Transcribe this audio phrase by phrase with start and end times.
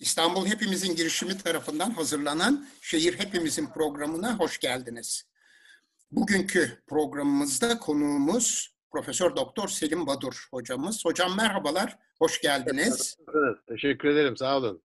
[0.00, 5.24] İstanbul Hepimizin girişimi tarafından hazırlanan Şehir Hepimizin programına hoş geldiniz.
[6.10, 11.04] Bugünkü programımızda konuğumuz Profesör Doktor Selim Badur hocamız.
[11.04, 13.16] Hocam merhabalar, hoş geldiniz.
[13.68, 14.82] Teşekkür ederim, sağ olun.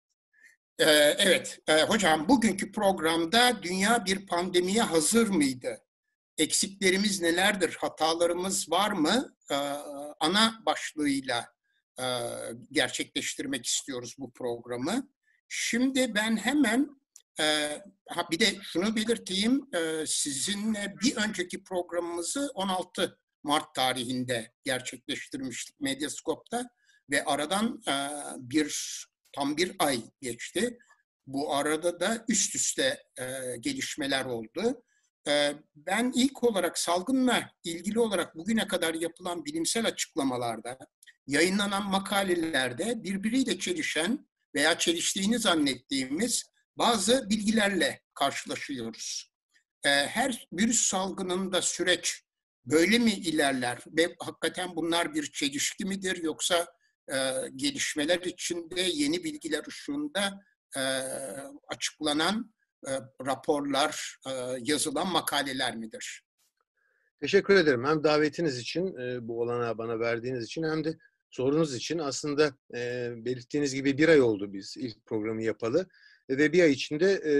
[0.79, 0.85] Ee,
[1.19, 5.79] evet, e, hocam bugünkü programda dünya bir pandemiye hazır mıydı?
[6.39, 9.35] Eksiklerimiz nelerdir, hatalarımız var mı?
[9.51, 9.55] Ee,
[10.21, 11.47] ana başlığıyla
[12.71, 15.09] gerçekleştirmek istiyoruz bu programı.
[15.49, 17.01] Şimdi ben hemen
[17.41, 17.45] e,
[18.09, 26.71] ha bir de şunu belirteyim, e, sizinle bir önceki programımızı 16 Mart tarihinde gerçekleştirmiştik Medyascope'da
[27.11, 27.83] ve aradan
[28.39, 29.01] bir
[29.33, 30.79] tam bir ay geçti.
[31.27, 33.03] Bu arada da üst üste
[33.61, 34.83] gelişmeler oldu.
[35.77, 40.79] Ben ilk olarak salgınla ilgili olarak bugüne kadar yapılan bilimsel açıklamalarda
[41.27, 46.45] yayınlanan makalelerde birbiriyle çelişen veya çeliştiğini zannettiğimiz
[46.77, 49.31] bazı bilgilerle karşılaşıyoruz.
[49.85, 52.25] Ee, her virüs salgınında süreç
[52.67, 56.67] böyle mi ilerler ve hakikaten bunlar bir çelişki midir yoksa
[57.13, 57.17] e,
[57.57, 60.45] gelişmeler içinde yeni bilgiler ışığında
[60.77, 60.81] e,
[61.69, 62.55] açıklanan
[62.87, 62.91] e,
[63.27, 64.19] raporlar,
[64.61, 66.25] yazılan makaleler midir?
[67.21, 67.85] Teşekkür ederim.
[67.85, 68.95] Hem davetiniz için,
[69.29, 70.99] bu olanağı bana verdiğiniz için hem de
[71.31, 75.87] sorunuz için aslında e, belirttiğiniz gibi bir ay oldu biz ilk programı yapalı
[76.31, 77.33] ve bir ay içinde e,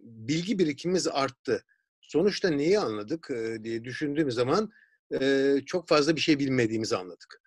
[0.00, 1.64] bilgi birikimimiz arttı.
[2.00, 4.70] Sonuçta neyi anladık e, diye düşündüğüm zaman
[5.20, 7.42] e, çok fazla bir şey bilmediğimizi anladık.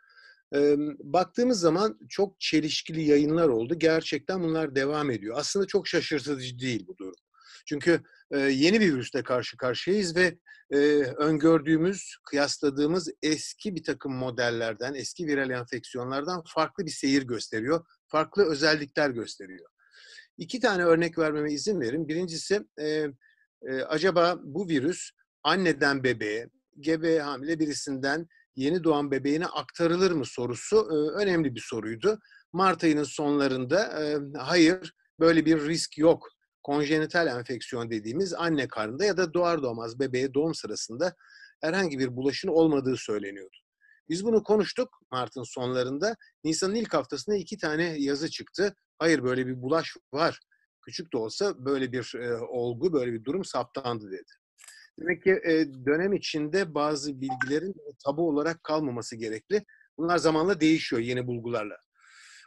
[0.55, 3.79] E, baktığımız zaman çok çelişkili yayınlar oldu.
[3.79, 5.35] Gerçekten bunlar devam ediyor.
[5.37, 7.15] Aslında çok şaşırtıcı değil bu durum.
[7.69, 10.37] Çünkü e, yeni bir virüsle karşı karşıyayız ve
[10.71, 17.85] e, öngördüğümüz, kıyasladığımız eski bir takım modellerden, eski viral enfeksiyonlardan farklı bir seyir gösteriyor.
[18.07, 19.69] Farklı özellikler gösteriyor.
[20.37, 22.07] İki tane örnek vermeme izin verin.
[22.07, 22.85] Birincisi, e,
[23.67, 25.09] e, acaba bu virüs
[25.43, 32.19] anneden bebeğe, gebe hamile birisinden yeni doğan bebeğine aktarılır mı sorusu e, önemli bir soruydu.
[32.53, 39.17] Mart ayının sonlarında e, hayır böyle bir risk yok konjenital enfeksiyon dediğimiz anne karnında ya
[39.17, 41.15] da doğar doğmaz bebeğe doğum sırasında
[41.61, 43.57] herhangi bir bulaşın olmadığı söyleniyordu.
[44.09, 46.15] Biz bunu konuştuk Mart'ın sonlarında.
[46.43, 48.75] Nisan'ın ilk haftasında iki tane yazı çıktı.
[48.99, 50.39] Hayır böyle bir bulaş var.
[50.81, 54.31] Küçük de olsa böyle bir e, olgu, böyle bir durum saptandı dedi.
[54.99, 59.65] Demek ki e, dönem içinde bazı bilgilerin tabu olarak kalmaması gerekli.
[59.97, 61.77] Bunlar zamanla değişiyor yeni bulgularla.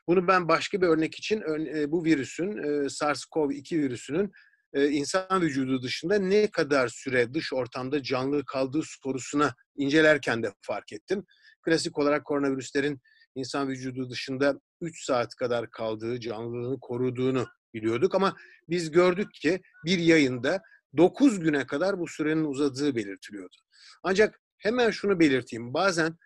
[0.07, 1.43] Bunu ben başka bir örnek için
[1.77, 4.33] e, bu virüsün, e, SARS-CoV-2 virüsünün
[4.73, 10.93] e, insan vücudu dışında ne kadar süre dış ortamda canlı kaldığı sorusuna incelerken de fark
[10.93, 11.25] ettim.
[11.63, 13.01] Klasik olarak koronavirüslerin
[13.35, 18.37] insan vücudu dışında 3 saat kadar kaldığı, canlılığını koruduğunu biliyorduk ama
[18.69, 20.63] biz gördük ki bir yayında
[20.97, 23.57] 9 güne kadar bu sürenin uzadığı belirtiliyordu.
[24.03, 25.75] Ancak hemen şunu belirteyim.
[25.75, 26.17] Bazen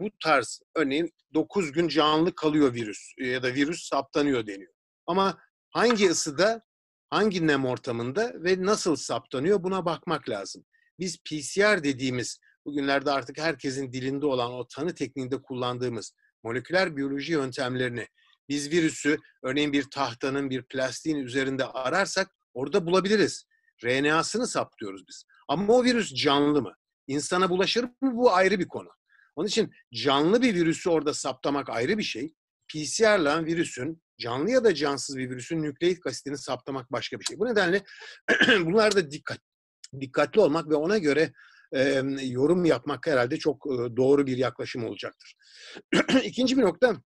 [0.00, 4.72] bu tarz örneğin 9 gün canlı kalıyor virüs e, ya da virüs saptanıyor deniyor.
[5.06, 5.38] Ama
[5.70, 6.62] hangi ısıda,
[7.10, 10.64] hangi nem ortamında ve nasıl saptanıyor buna bakmak lazım.
[10.98, 18.06] Biz PCR dediğimiz bugünlerde artık herkesin dilinde olan o tanı tekniğinde kullandığımız moleküler biyoloji yöntemlerini
[18.48, 23.44] biz virüsü örneğin bir tahtanın, bir plastiğin üzerinde ararsak orada bulabiliriz.
[23.84, 25.24] RNA'sını saptıyoruz biz.
[25.48, 26.74] Ama o virüs canlı mı?
[27.06, 27.90] İnsana bulaşır mı?
[28.02, 28.88] Bu ayrı bir konu.
[29.36, 32.34] Onun için canlı bir virüsü orada saptamak ayrı bir şey.
[32.68, 37.38] PCR'la virüsün, canlı ya da cansız bir virüsün nükleik asitini saptamak başka bir şey.
[37.38, 37.82] Bu nedenle
[38.60, 39.38] bunlarda dikkat,
[40.00, 41.32] dikkatli olmak ve ona göre
[41.72, 45.36] e, yorum yapmak herhalde çok e, doğru bir yaklaşım olacaktır.
[46.24, 46.96] İkinci bir nokta,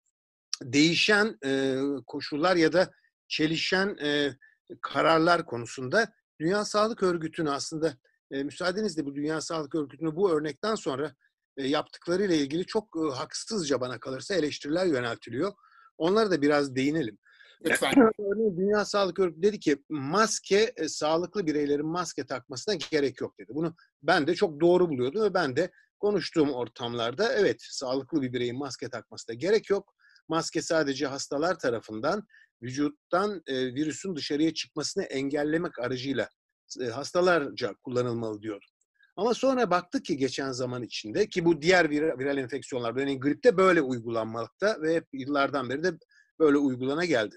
[0.62, 1.76] değişen e,
[2.06, 2.90] koşullar ya da
[3.28, 4.36] çelişen e,
[4.82, 7.96] kararlar konusunda Dünya Sağlık Örgütü'nü aslında
[8.30, 11.14] e, müsaadenizle bu Dünya Sağlık Örgütü'nü bu örnekten sonra
[11.56, 15.52] yaptıklarıyla ilgili çok e, haksızca bana kalırsa eleştiriler yöneltiliyor.
[15.98, 17.18] Onlara da biraz değinelim.
[17.64, 17.94] Lütfen.
[18.56, 23.54] Dünya Sağlık Örgütü dedi ki maske, e, sağlıklı bireylerin maske takmasına gerek yok dedi.
[23.54, 28.58] Bunu ben de çok doğru buluyordum ve ben de konuştuğum ortamlarda evet sağlıklı bir bireyin
[28.58, 29.94] maske takmasına gerek yok.
[30.28, 32.26] Maske sadece hastalar tarafından
[32.62, 36.28] vücuttan e, virüsün dışarıya çıkmasını engellemek aracıyla
[36.80, 38.66] e, hastalarca kullanılmalı diyordu.
[39.20, 43.56] Ama sonra baktık ki geçen zaman içinde ki bu diğer viral, viral enfeksiyonlar, örneğin gripte
[43.56, 45.92] böyle uygulanmakta ve yıllardan beri de
[46.38, 47.36] böyle uygulana geldi.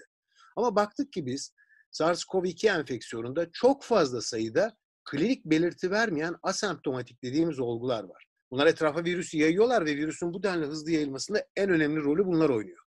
[0.56, 1.52] Ama baktık ki biz
[1.92, 8.24] SARS-CoV-2 enfeksiyonunda çok fazla sayıda klinik belirti vermeyen asemptomatik dediğimiz olgular var.
[8.50, 12.84] Bunlar etrafa virüsü yayıyorlar ve virüsün bu denli hızlı yayılmasında en önemli rolü bunlar oynuyor.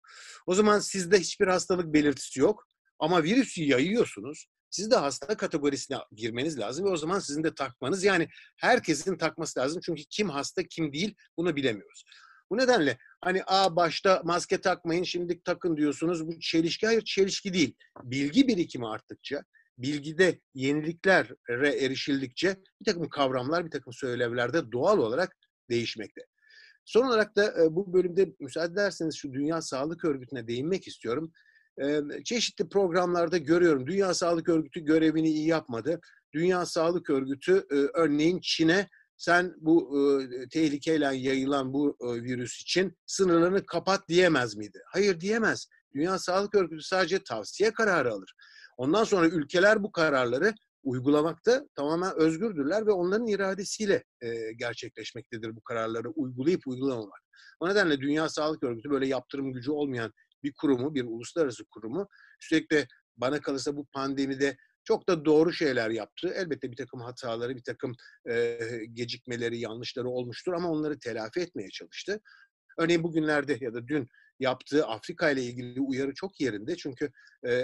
[0.46, 4.46] O zaman sizde hiçbir hastalık belirtisi yok Ama virüsü yayıyorsunuz.
[4.76, 9.60] Siz de hasta kategorisine girmeniz lazım ve o zaman sizin de takmanız yani herkesin takması
[9.60, 9.80] lazım.
[9.84, 12.04] Çünkü kim hasta kim değil bunu bilemiyoruz.
[12.50, 16.26] Bu nedenle hani a başta maske takmayın şimdi takın diyorsunuz.
[16.26, 17.74] Bu çelişki hayır çelişki değil.
[18.02, 19.42] Bilgi birikimi arttıkça,
[19.78, 25.36] bilgide yeniliklere erişildikçe bir takım kavramlar, bir takım söylevlerde doğal olarak
[25.70, 26.20] değişmekte.
[26.84, 31.32] Son olarak da bu bölümde müsaade ederseniz şu Dünya Sağlık Örgütü'ne değinmek istiyorum.
[32.24, 33.86] Çeşitli programlarda görüyorum.
[33.86, 36.00] Dünya Sağlık Örgütü görevini iyi yapmadı.
[36.34, 43.66] Dünya Sağlık Örgütü örneğin Çin'e sen bu e, tehlikeyle yayılan bu e, virüs için sınırlarını
[43.66, 44.82] kapat diyemez miydi?
[44.92, 45.68] Hayır diyemez.
[45.94, 48.34] Dünya Sağlık Örgütü sadece tavsiye kararı alır.
[48.76, 56.08] Ondan sonra ülkeler bu kararları uygulamakta tamamen özgürdürler ve onların iradesiyle e, gerçekleşmektedir bu kararları
[56.08, 57.20] uygulayıp uygulamamak.
[57.60, 60.12] O nedenle Dünya Sağlık Örgütü böyle yaptırım gücü olmayan
[60.42, 62.08] bir kurumu, bir uluslararası kurumu
[62.42, 62.86] üstelik de
[63.16, 66.32] bana kalırsa bu pandemide çok da doğru şeyler yaptı.
[66.34, 67.92] Elbette bir takım hataları, bir takım
[68.30, 68.58] e,
[68.92, 72.20] gecikmeleri, yanlışları olmuştur ama onları telafi etmeye çalıştı.
[72.78, 74.08] Örneğin bugünlerde ya da dün
[74.40, 76.76] yaptığı Afrika ile ilgili uyarı çok yerinde.
[76.76, 77.10] Çünkü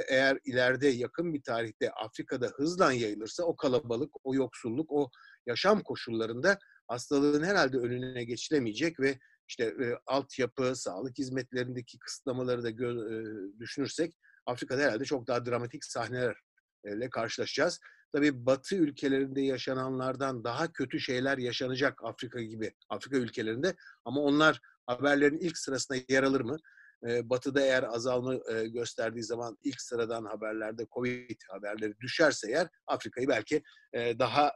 [0.08, 5.10] eğer ileride yakın bir tarihte Afrika'da hızla yayılırsa o kalabalık, o yoksulluk, o
[5.46, 6.58] yaşam koşullarında
[6.88, 9.19] hastalığın herhalde önüne geçilemeyecek ve
[9.52, 14.14] işte e, altyapı, sağlık hizmetlerindeki kısıtlamaları da gö- e, düşünürsek
[14.46, 16.37] Afrika'da herhalde çok daha dramatik sahneler
[16.84, 17.81] ile karşılaşacağız.
[18.12, 23.75] Tabii Batı ülkelerinde yaşananlardan daha kötü şeyler yaşanacak Afrika gibi, Afrika ülkelerinde.
[24.04, 26.56] Ama onlar haberlerin ilk sırasına yer alır mı?
[27.02, 28.34] Batı'da eğer azalma
[28.64, 33.62] gösterdiği zaman ilk sıradan haberlerde Covid haberleri düşerse eğer Afrika'yı belki
[33.94, 34.52] daha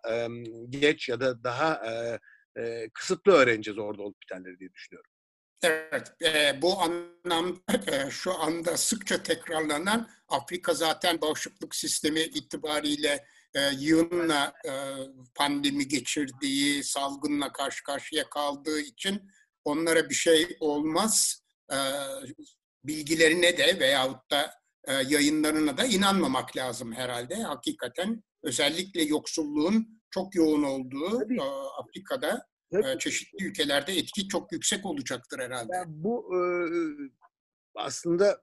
[0.71, 1.83] geç ya da daha
[2.95, 5.11] kısıtlı öğreneceğiz orada olup bitenleri diye düşünüyorum.
[5.63, 13.25] Evet, e, bu anlamda e, şu anda sıkça tekrarlanan Afrika zaten bağışıklık sistemi itibariyle
[13.55, 14.73] e, yığınla e,
[15.35, 19.31] pandemi geçirdiği, salgınla karşı karşıya kaldığı için
[19.65, 21.43] onlara bir şey olmaz
[21.73, 21.79] e,
[22.85, 24.55] bilgilerine de veyahut da
[24.85, 27.35] e, yayınlarına da inanmamak lazım herhalde.
[27.35, 31.41] Hakikaten özellikle yoksulluğun çok yoğun olduğu e,
[31.81, 32.99] Afrika'da Tabii.
[32.99, 35.77] çeşitli ülkelerde etki çok yüksek olacaktır herhalde.
[35.77, 36.31] Yani bu
[37.75, 38.41] aslında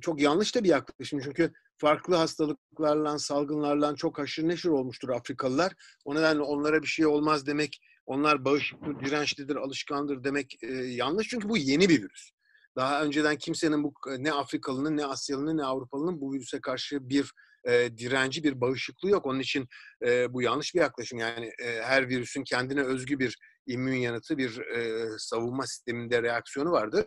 [0.00, 5.72] çok yanlış da bir yaklaşım çünkü farklı hastalıklarla, salgınlarla çok haşır neşir olmuştur Afrikalılar.
[6.04, 11.56] O nedenle onlara bir şey olmaz demek, onlar bağışıklı, dirençlidir, alışkandır demek yanlış çünkü bu
[11.56, 12.30] yeni bir virüs.
[12.76, 17.32] Daha önceden kimsenin bu ne Afrikalının, ne Asyalı'nın, ne Avrupalının bu virüse karşı bir
[17.66, 19.26] e, direnci, bir bağışıklığı yok.
[19.26, 19.68] Onun için
[20.06, 21.18] e, bu yanlış bir yaklaşım.
[21.18, 27.06] Yani e, her virüsün kendine özgü bir immün yanıtı, bir e, savunma sisteminde reaksiyonu vardır.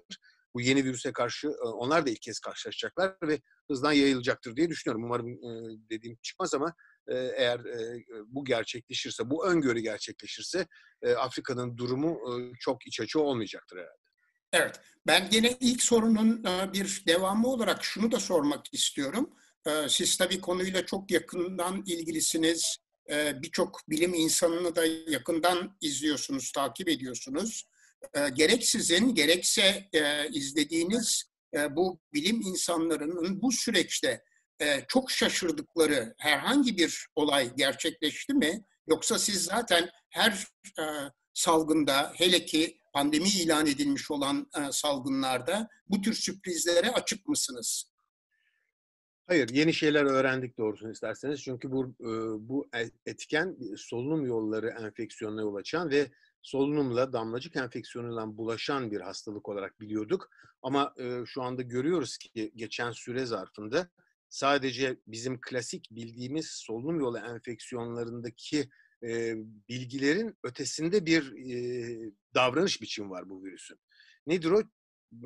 [0.53, 5.03] Bu yeni virüse karşı e, onlar da ilk kez karşılaşacaklar ve hızdan yayılacaktır diye düşünüyorum.
[5.03, 6.73] Umarım e, dediğim çıkmaz ama
[7.11, 10.67] eğer e, bu gerçekleşirse, bu öngörü gerçekleşirse
[11.01, 14.09] e, Afrika'nın durumu e, çok iç açı olmayacaktır herhalde.
[14.53, 19.29] Evet, ben yine ilk sorunun bir devamı olarak şunu da sormak istiyorum.
[19.67, 22.77] Ee, siz tabii konuyla çok yakından ilgilisiniz.
[23.09, 27.65] Ee, birçok bilim insanını da yakından izliyorsunuz, takip ediyorsunuz.
[28.13, 31.23] Ee, gerek sizin, gerekse e, izlediğiniz
[31.55, 34.23] e, bu bilim insanlarının bu süreçte
[34.61, 38.63] e, çok şaşırdıkları herhangi bir olay gerçekleşti mi?
[38.87, 40.47] Yoksa siz zaten her
[41.33, 47.88] salgında, hele ki pandemi ilan edilmiş olan salgınlarda bu tür sürprizlere açık mısınız?
[49.29, 51.43] Hayır, yeni şeyler öğrendik doğrusunu isterseniz.
[51.43, 52.09] Çünkü bu e,
[52.49, 59.49] bu e, etken solunum yolları enfeksiyonuna yol açan ve solunumla damlacık enfeksiyonuyla bulaşan bir hastalık
[59.49, 60.29] olarak biliyorduk.
[60.61, 63.89] Ama e, şu anda görüyoruz ki geçen süre zarfında
[64.29, 68.69] sadece bizim klasik bildiğimiz solunum yolu enfeksiyonlarındaki
[69.69, 71.33] bilgilerin ötesinde bir
[72.35, 73.79] davranış biçimi var bu virüsün.
[74.27, 74.61] Nedir o?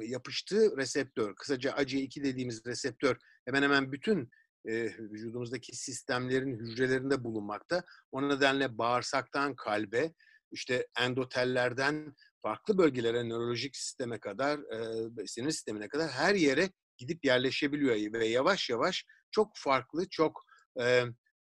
[0.01, 4.29] Yapıştığı reseptör, kısaca ACE2 dediğimiz reseptör hemen hemen bütün
[4.65, 7.83] e, vücudumuzdaki sistemlerin hücrelerinde bulunmakta.
[8.11, 10.13] O nedenle bağırsaktan kalbe,
[10.51, 18.13] işte endotellerden farklı bölgelere, nörolojik sisteme kadar, e, sinir sistemine kadar her yere gidip yerleşebiliyor
[18.13, 20.43] ve yavaş yavaş çok farklı, çok
[20.79, 20.83] e,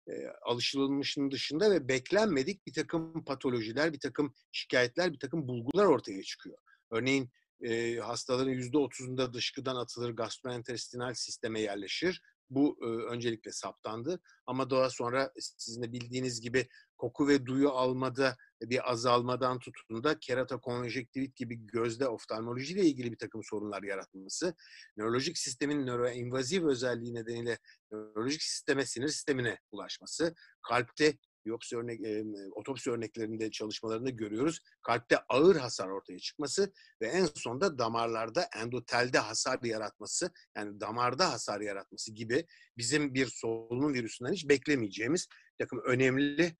[0.07, 6.23] e, alışılmışın dışında ve beklenmedik bir takım patolojiler, bir takım şikayetler, bir takım bulgular ortaya
[6.23, 6.57] çıkıyor.
[6.91, 7.29] Örneğin
[7.61, 12.21] e, hastaların %30'unda dışkıdan atılır, gastrointestinal sisteme yerleşir.
[12.49, 18.37] Bu e, öncelikle saptandı ama daha sonra sizin de bildiğiniz gibi koku ve duyu almada
[18.61, 24.55] bir azalmadan tutun da keratokonjektivit gibi gözde oftalmolojiyle ilgili bir takım sorunlar yaratması,
[24.97, 27.57] nörolojik sistemin nöroinvaziv özelliği nedeniyle
[27.91, 32.23] nörolojik sisteme, sinir sistemine ulaşması, kalpte biyopsi örnek, e,
[32.55, 34.59] otopsi örneklerinde çalışmalarında görüyoruz.
[34.81, 41.61] Kalpte ağır hasar ortaya çıkması ve en sonunda damarlarda endotelde hasar yaratması, yani damarda hasar
[41.61, 42.45] yaratması gibi
[42.77, 45.27] bizim bir solunum virüsünden hiç beklemeyeceğimiz
[45.59, 46.55] takım önemli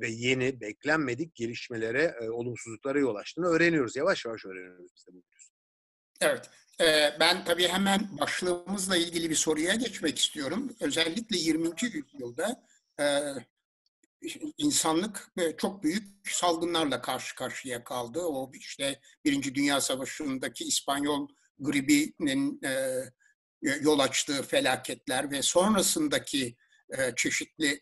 [0.00, 3.96] ve yeni, beklenmedik gelişmelere, olumsuzluklara yol açtığını öğreniyoruz.
[3.96, 5.52] Yavaş yavaş öğreniyoruz biz de bu virüsü.
[6.20, 6.50] Evet.
[7.20, 10.76] Ben tabii hemen başlığımızla ilgili bir soruya geçmek istiyorum.
[10.80, 11.68] Özellikle 20.
[11.82, 12.62] yüzyılda
[14.58, 18.20] insanlık çok büyük salgınlarla karşı karşıya kaldı.
[18.20, 22.60] O işte Birinci Dünya Savaşı'ndaki İspanyol gribinin
[23.80, 26.56] yol açtığı felaketler ve sonrasındaki
[27.16, 27.80] çeşitli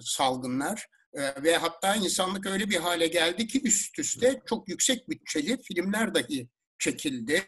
[0.00, 6.14] salgınlar ve hatta insanlık öyle bir hale geldi ki üst üste çok yüksek bütçeli filmler
[6.14, 6.48] dahi
[6.78, 7.42] çekildi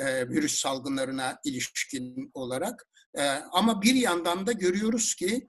[0.00, 2.86] virüs salgınlarına ilişkin olarak.
[3.52, 5.48] Ama bir yandan da görüyoruz ki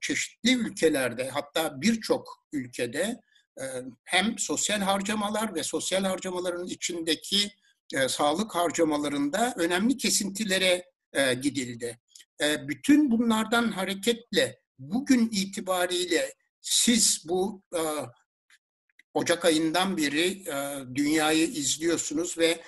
[0.00, 3.20] çeşitli ülkelerde hatta birçok ülkede
[4.04, 7.52] hem sosyal harcamalar ve sosyal harcamaların içindeki
[8.08, 10.90] sağlık harcamalarında önemli kesintilere
[11.42, 11.98] gidildi.
[12.40, 17.62] Bütün bunlardan hareketle bugün itibariyle siz bu
[19.14, 20.44] Ocak ayından beri
[20.94, 22.62] dünyayı izliyorsunuz ve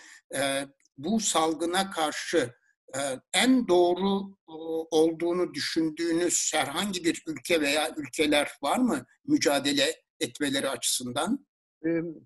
[0.99, 2.55] bu salgına karşı
[3.35, 4.37] en doğru
[4.91, 11.49] olduğunu düşündüğünüz herhangi bir ülke veya ülkeler var mı mücadele etmeleri açısından?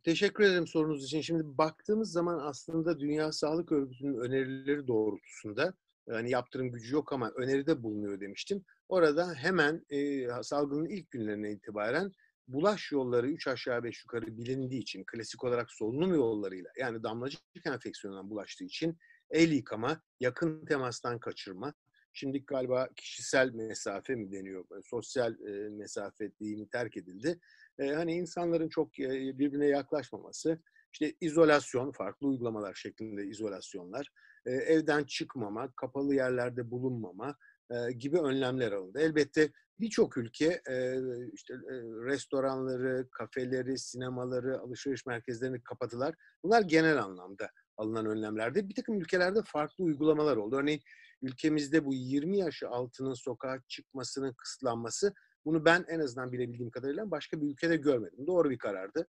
[0.05, 1.21] teşekkür ederim sorunuz için.
[1.21, 5.75] Şimdi baktığımız zaman aslında Dünya Sağlık Örgütü'nün önerileri doğrultusunda
[6.09, 8.65] yani yaptırım gücü yok ama öneride bulunuyor demiştim.
[8.89, 12.13] Orada hemen e, salgının ilk günlerine itibaren
[12.49, 18.31] bulaş yolları 3 aşağı 5 yukarı bilindiği için klasik olarak solunum yollarıyla yani damlacık enfeksiyonundan
[18.31, 18.99] bulaştığı için
[19.33, 21.75] el yıkama, yakın temastan kaçırma,
[22.13, 27.39] şimdi galiba kişisel mesafe mi deniyor, sosyal e, mesafe deyimi terk edildi.
[27.79, 30.63] E, hani insanların çok e, birbirine yaklaşmaması,
[30.93, 34.11] işte izolasyon, farklı uygulamalar şeklinde izolasyonlar,
[34.47, 37.37] e, evden çıkmama, kapalı yerlerde bulunmama
[37.71, 39.01] e, gibi önlemler alındı.
[39.01, 40.97] Elbette birçok ülke e,
[41.33, 41.75] işte e,
[42.05, 46.15] restoranları, kafeleri, sinemaları, alışveriş merkezlerini kapadılar.
[46.45, 47.51] Bunlar genel anlamda
[47.83, 48.69] alınan önlemlerde.
[48.69, 50.57] Bir takım ülkelerde farklı uygulamalar oldu.
[50.57, 50.81] Örneğin
[51.23, 57.41] ülkemizde bu 20 yaş altının sokağa çıkmasının kısıtlanması bunu ben en azından bilebildiğim kadarıyla başka
[57.41, 58.27] bir ülkede görmedim.
[58.27, 59.07] Doğru bir karardı.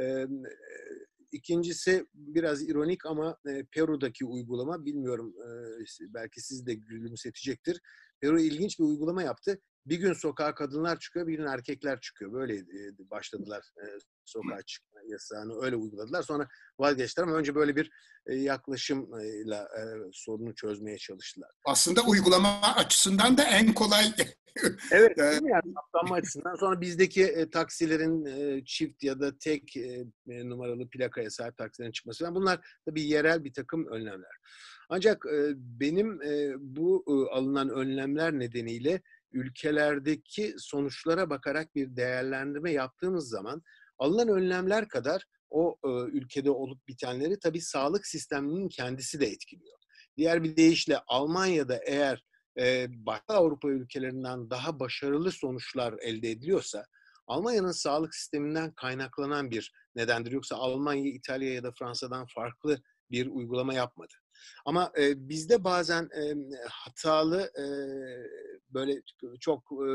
[0.00, 0.26] Ee,
[1.32, 3.36] İkincisi biraz ironik ama
[3.72, 5.34] Peru'daki uygulama bilmiyorum
[6.00, 7.80] belki sizi de gülümsetecektir.
[8.20, 9.60] Peru ilginç bir uygulama yaptı.
[9.86, 12.32] Bir gün sokağa kadınlar çıkıyor, bir gün erkekler çıkıyor.
[12.32, 12.64] Böyle
[12.98, 13.64] başladılar
[14.30, 16.22] sokağa çıkma yasağını öyle uyguladılar.
[16.22, 17.90] Sonra vazgeçtiler ama önce böyle bir
[18.26, 19.82] e, yaklaşımla e,
[20.12, 21.50] sorunu çözmeye çalıştılar.
[21.64, 24.04] Aslında uygulama açısından da en kolay.
[24.92, 26.54] evet, değil mi yani açısından.
[26.54, 32.24] Sonra bizdeki e, taksilerin e, çift ya da tek e, numaralı plakaya sahip taksilerin çıkması
[32.24, 34.36] falan bunlar tabii yerel bir takım önlemler.
[34.88, 43.28] Ancak e, benim e, bu e, alınan önlemler nedeniyle ülkelerdeki sonuçlara bakarak bir değerlendirme yaptığımız
[43.28, 43.62] zaman
[44.00, 49.78] alınan önlemler kadar o e, ülkede olup bitenleri tabii sağlık sisteminin kendisi de etkiliyor.
[50.16, 52.24] Diğer bir deyişle Almanya'da eğer
[52.58, 56.84] e, başka Avrupa ülkelerinden daha başarılı sonuçlar elde ediliyorsa
[57.26, 60.32] Almanya'nın sağlık sisteminden kaynaklanan bir nedendir.
[60.32, 64.14] Yoksa Almanya, İtalya ya da Fransa'dan farklı bir uygulama yapmadı.
[64.66, 66.34] Ama e, bizde bazen e,
[66.68, 67.64] hatalı e,
[68.70, 69.02] böyle
[69.40, 69.88] çok e,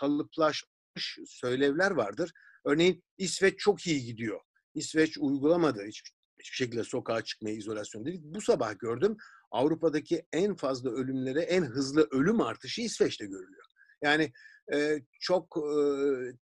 [0.00, 2.30] kalıplaşmış söylevler vardır.
[2.66, 4.40] Örneğin İsveç çok iyi gidiyor.
[4.74, 8.22] İsveç uygulamadı hiçbir, hiçbir şekilde sokağa çıkmaya izolasyon dedik.
[8.22, 9.16] Bu sabah gördüm
[9.50, 13.64] Avrupa'daki en fazla ölümlere en hızlı ölüm artışı İsveç'te görülüyor.
[14.02, 14.32] Yani
[14.74, 15.78] e, çok e,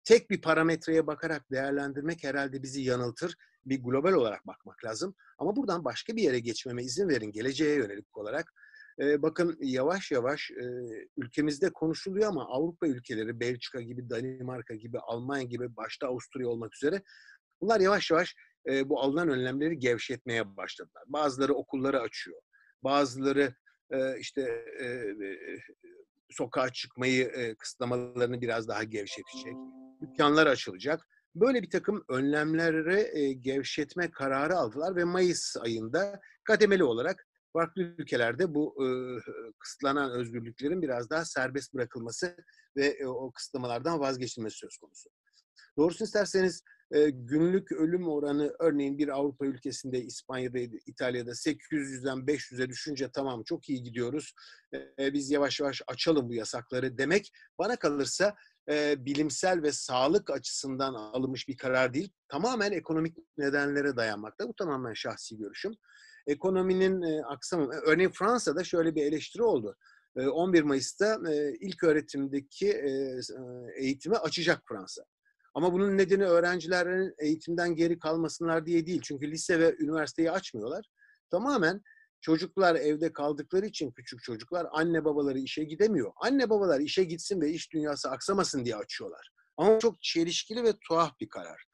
[0.04, 3.36] tek bir parametreye bakarak değerlendirmek herhalde bizi yanıltır.
[3.66, 5.14] Bir global olarak bakmak lazım.
[5.38, 8.52] Ama buradan başka bir yere geçmeme izin verin geleceğe yönelik olarak.
[9.00, 10.64] E, bakın yavaş yavaş e,
[11.16, 17.02] ülkemizde konuşuluyor ama Avrupa ülkeleri, Belçika gibi, Danimarka gibi, Almanya gibi, başta Avusturya olmak üzere
[17.60, 18.34] bunlar yavaş yavaş
[18.68, 21.02] e, bu alınan önlemleri gevşetmeye başladılar.
[21.06, 22.40] Bazıları okulları açıyor,
[22.84, 23.54] bazıları
[23.90, 24.42] e, işte
[24.80, 25.58] e, e,
[26.30, 29.54] sokağa çıkmayı e, kısıtlamalarını biraz daha gevşetecek,
[30.02, 31.08] dükkanlar açılacak.
[31.34, 38.54] Böyle bir takım önlemlere e, gevşetme kararı aldılar ve Mayıs ayında kademeli olarak Farklı ülkelerde
[38.54, 38.88] bu e,
[39.58, 42.36] kısıtlanan özgürlüklerin biraz daha serbest bırakılması
[42.76, 45.10] ve e, o kısıtlamalardan vazgeçilmesi söz konusu.
[45.78, 53.10] Doğrusunu isterseniz e, günlük ölüm oranı örneğin bir Avrupa ülkesinde İspanya'da, İtalya'da 800'den 500'e düşünce
[53.12, 54.34] tamam çok iyi gidiyoruz.
[54.98, 58.34] E, biz yavaş yavaş açalım bu yasakları demek bana kalırsa
[58.70, 62.12] e, bilimsel ve sağlık açısından alınmış bir karar değil.
[62.28, 64.48] Tamamen ekonomik nedenlere dayanmakta.
[64.48, 65.74] Bu tamamen şahsi görüşüm.
[66.26, 67.72] Ekonominin e, aksamı.
[67.72, 69.76] Örneğin Fransa'da şöyle bir eleştiri oldu.
[70.16, 71.18] 11 Mayıs'ta
[71.60, 72.84] ilk öğretimdeki
[73.76, 75.04] eğitimi açacak Fransa.
[75.54, 79.00] Ama bunun nedeni öğrencilerin eğitimden geri kalmasınlar diye değil.
[79.04, 80.86] Çünkü lise ve üniversiteyi açmıyorlar.
[81.30, 81.82] Tamamen
[82.20, 86.12] çocuklar evde kaldıkları için küçük çocuklar anne babaları işe gidemiyor.
[86.16, 89.30] Anne babalar işe gitsin ve iş dünyası aksamasın diye açıyorlar.
[89.56, 91.64] Ama çok çelişkili ve tuhaf bir karar.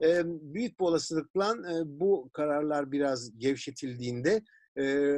[0.00, 4.42] Büyük bir olasılıkla bu kararlar biraz gevşetildiğinde
[4.78, 5.16] e,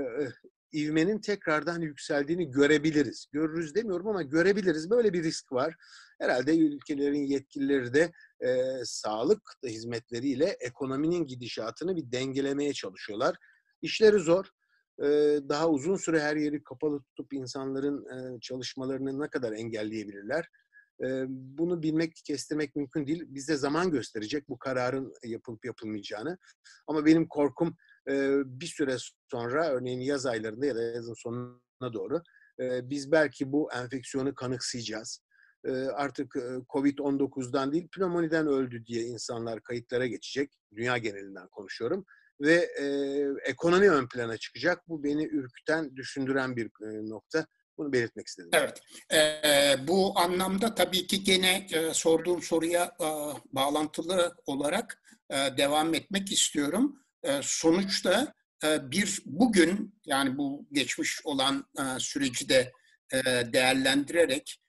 [0.74, 3.26] ivmenin tekrardan yükseldiğini görebiliriz.
[3.32, 4.90] Görürüz demiyorum ama görebiliriz.
[4.90, 5.74] Böyle bir risk var.
[6.20, 13.36] Herhalde ülkelerin yetkilileri de e, sağlık hizmetleriyle ekonominin gidişatını bir dengelemeye çalışıyorlar.
[13.82, 14.46] İşleri zor.
[15.02, 15.06] E,
[15.48, 20.48] daha uzun süre her yeri kapalı tutup insanların e, çalışmalarını ne kadar engelleyebilirler?
[21.04, 23.24] E, bunu bilmek, kestirmek mümkün değil.
[23.28, 26.38] Bize zaman gösterecek bu kararın yapılıp yapılmayacağını.
[26.86, 27.76] Ama benim korkum
[28.44, 28.96] bir süre
[29.30, 32.22] sonra örneğin yaz aylarında ya da yazın sonuna doğru
[32.60, 35.20] biz belki bu enfeksiyonu kanıksayacağız.
[35.94, 36.34] Artık
[36.68, 40.58] Covid-19'dan değil pneumoniden öldü diye insanlar kayıtlara geçecek.
[40.76, 42.04] Dünya genelinden konuşuyorum.
[42.40, 42.86] Ve e,
[43.44, 44.88] ekonomi ön plana çıkacak.
[44.88, 47.46] Bu beni ürküten, düşündüren bir e, nokta.
[47.78, 48.50] Bunu belirtmek istedim.
[48.52, 48.82] Evet.
[49.12, 53.06] E, bu anlamda tabii ki gene e, sorduğum soruya e,
[53.52, 57.04] bağlantılı olarak e, devam etmek istiyorum.
[57.22, 62.72] E, sonuçta e, bir bugün yani bu geçmiş olan e, süreci de
[63.52, 64.60] değerlendirerek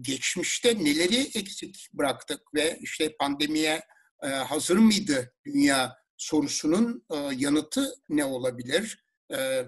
[0.00, 3.82] geçmişte neleri eksik bıraktık ve işte pandemiye
[4.22, 9.07] hazır mıydı dünya sorusunun yanıtı ne olabilir?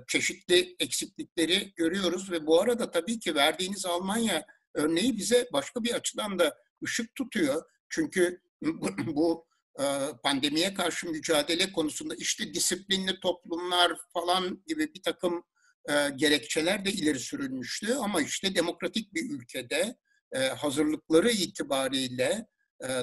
[0.08, 6.38] Çeşitli eksiklikleri görüyoruz ve bu arada tabii ki verdiğiniz Almanya örneği bize başka bir açıdan
[6.38, 7.62] da ışık tutuyor.
[7.88, 8.40] Çünkü
[9.06, 9.46] bu
[9.80, 9.84] e,
[10.22, 15.44] pandemiye karşı mücadele konusunda işte disiplinli toplumlar falan gibi bir takım
[15.90, 17.94] e, gerekçeler de ileri sürülmüştü.
[17.94, 19.96] Ama işte demokratik bir ülkede
[20.32, 22.46] e, hazırlıkları itibariyle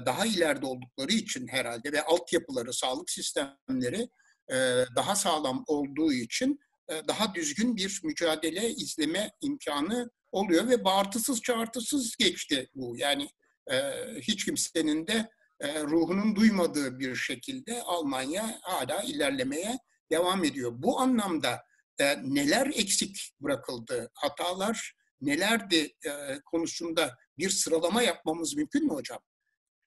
[0.06, 4.10] daha ileride oldukları için herhalde ve altyapıları, sağlık sistemleri
[4.96, 6.60] daha sağlam olduğu için
[7.08, 12.98] daha düzgün bir mücadele izleme imkanı oluyor ve bağırtısız çağırtısız geçti bu.
[12.98, 13.30] Yani
[14.22, 15.30] hiç kimsenin de
[15.64, 19.78] ruhunun duymadığı bir şekilde Almanya hala ilerlemeye
[20.12, 20.72] devam ediyor.
[20.76, 21.64] Bu anlamda
[22.24, 25.94] neler eksik bırakıldı, hatalar nelerdi
[26.46, 29.20] konusunda bir sıralama yapmamız mümkün mü hocam?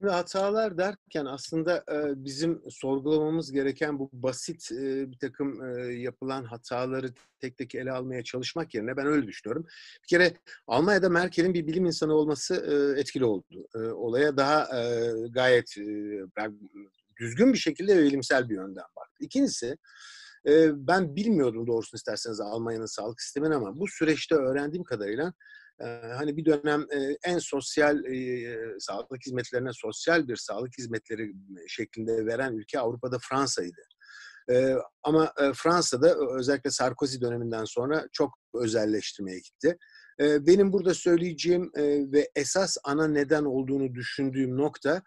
[0.03, 1.85] Ve hatalar derken aslında
[2.17, 4.71] bizim sorgulamamız gereken bu basit
[5.11, 7.11] bir takım yapılan hataları
[7.41, 9.67] tek tek ele almaya çalışmak yerine ben öyle düşünüyorum.
[10.03, 10.35] Bir kere
[10.67, 12.55] Almanya'da Merkel'in bir bilim insanı olması
[12.99, 13.69] etkili oldu.
[13.95, 14.69] Olaya daha
[15.31, 15.75] gayet
[17.21, 19.25] düzgün bir şekilde ve bilimsel bir yönden baktı.
[19.25, 19.77] İkincisi
[20.73, 25.33] ben bilmiyordum doğrusunu isterseniz Almanya'nın sağlık sistemini ama bu süreçte öğrendiğim kadarıyla
[26.17, 26.87] hani bir dönem
[27.25, 28.03] en sosyal
[28.79, 31.33] sağlık hizmetlerine sosyal bir sağlık hizmetleri
[31.69, 33.83] şeklinde veren ülke Avrupa'da Fransa'ydı.
[35.03, 39.79] ama Fransa'da özellikle Sarkozy döneminden sonra çok özelleştirmeye gitti.
[40.21, 41.71] benim burada söyleyeceğim
[42.13, 45.03] ve esas ana neden olduğunu düşündüğüm nokta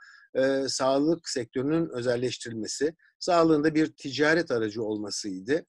[0.68, 5.66] sağlık sektörünün özelleştirilmesi, sağlığında bir ticaret aracı olmasıydı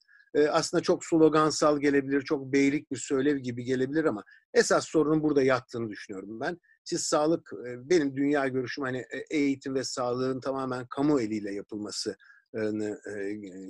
[0.50, 5.90] aslında çok slogansal gelebilir, çok beylik bir söylev gibi gelebilir ama esas sorunun burada yattığını
[5.90, 6.58] düşünüyorum ben.
[6.84, 12.16] Siz sağlık, benim dünya görüşüm hani eğitim ve sağlığın tamamen kamu eliyle yapılması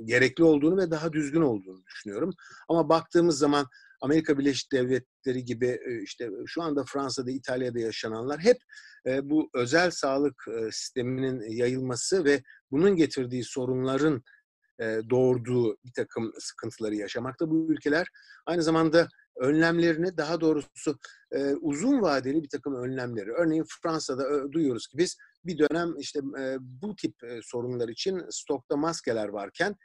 [0.04, 2.30] gerekli olduğunu ve daha düzgün olduğunu düşünüyorum.
[2.68, 3.66] Ama baktığımız zaman
[4.00, 8.56] Amerika Birleşik Devletleri gibi işte şu anda Fransa'da, İtalya'da yaşananlar hep
[9.22, 14.22] bu özel sağlık sisteminin yayılması ve bunun getirdiği sorunların
[15.10, 18.06] doğurduğu bir takım sıkıntıları yaşamakta bu ülkeler.
[18.46, 20.98] Aynı zamanda önlemlerini daha doğrusu
[21.60, 23.32] uzun vadeli bir takım önlemleri.
[23.32, 26.20] Örneğin Fransa'da duyuyoruz ki biz bir dönem işte
[26.60, 29.76] bu tip sorunlar için stokta maskeler varken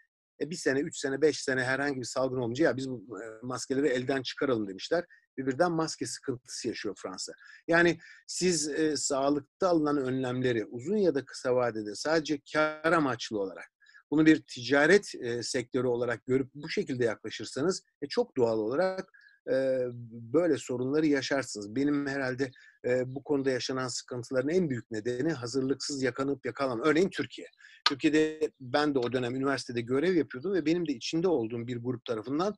[0.41, 4.21] bir sene, üç sene, beş sene herhangi bir salgın olmayınca ya biz bu maskeleri elden
[4.21, 5.05] çıkaralım demişler.
[5.37, 7.33] Ve maske sıkıntısı yaşıyor Fransa.
[7.67, 13.67] Yani siz e, sağlıkta alınan önlemleri uzun ya da kısa vadede sadece kar amaçlı olarak
[14.11, 19.11] bunu bir ticaret e, sektörü olarak görüp bu şekilde yaklaşırsanız e, çok doğal olarak
[19.51, 21.75] e, böyle sorunları yaşarsınız.
[21.75, 22.51] Benim herhalde
[22.85, 26.81] e, bu konuda yaşanan sıkıntıların en büyük nedeni hazırlıksız yakanıp yakalan.
[26.85, 27.47] Örneğin Türkiye.
[27.85, 32.05] Türkiye'de ben de o dönem üniversitede görev yapıyordum ve benim de içinde olduğum bir grup
[32.05, 32.55] tarafından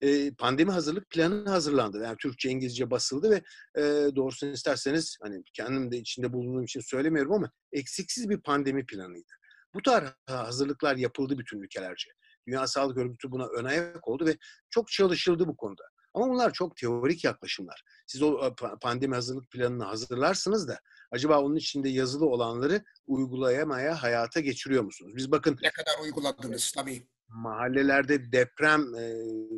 [0.00, 2.02] e, pandemi hazırlık planı hazırlandı.
[2.04, 3.42] Yani Türkçe, İngilizce basıldı ve
[3.82, 3.82] e,
[4.16, 9.32] doğrusunu isterseniz hani kendim de içinde bulunduğum için söylemiyorum ama eksiksiz bir pandemi planıydı.
[9.74, 12.10] Bu tarz hazırlıklar yapıldı bütün ülkelerce.
[12.46, 14.36] Dünya Sağlık Örgütü buna ön ayak oldu ve
[14.70, 15.82] çok çalışıldı bu konuda.
[16.14, 17.82] Ama bunlar çok teorik yaklaşımlar.
[18.06, 20.80] Siz o pandemi hazırlık planını hazırlarsınız da
[21.10, 25.12] acaba onun içinde yazılı olanları uygulayamaya, hayata geçiriyor musunuz?
[25.16, 25.58] Biz bakın...
[25.62, 27.08] Ne kadar uyguladınız tabii.
[27.28, 28.82] Mahallelerde deprem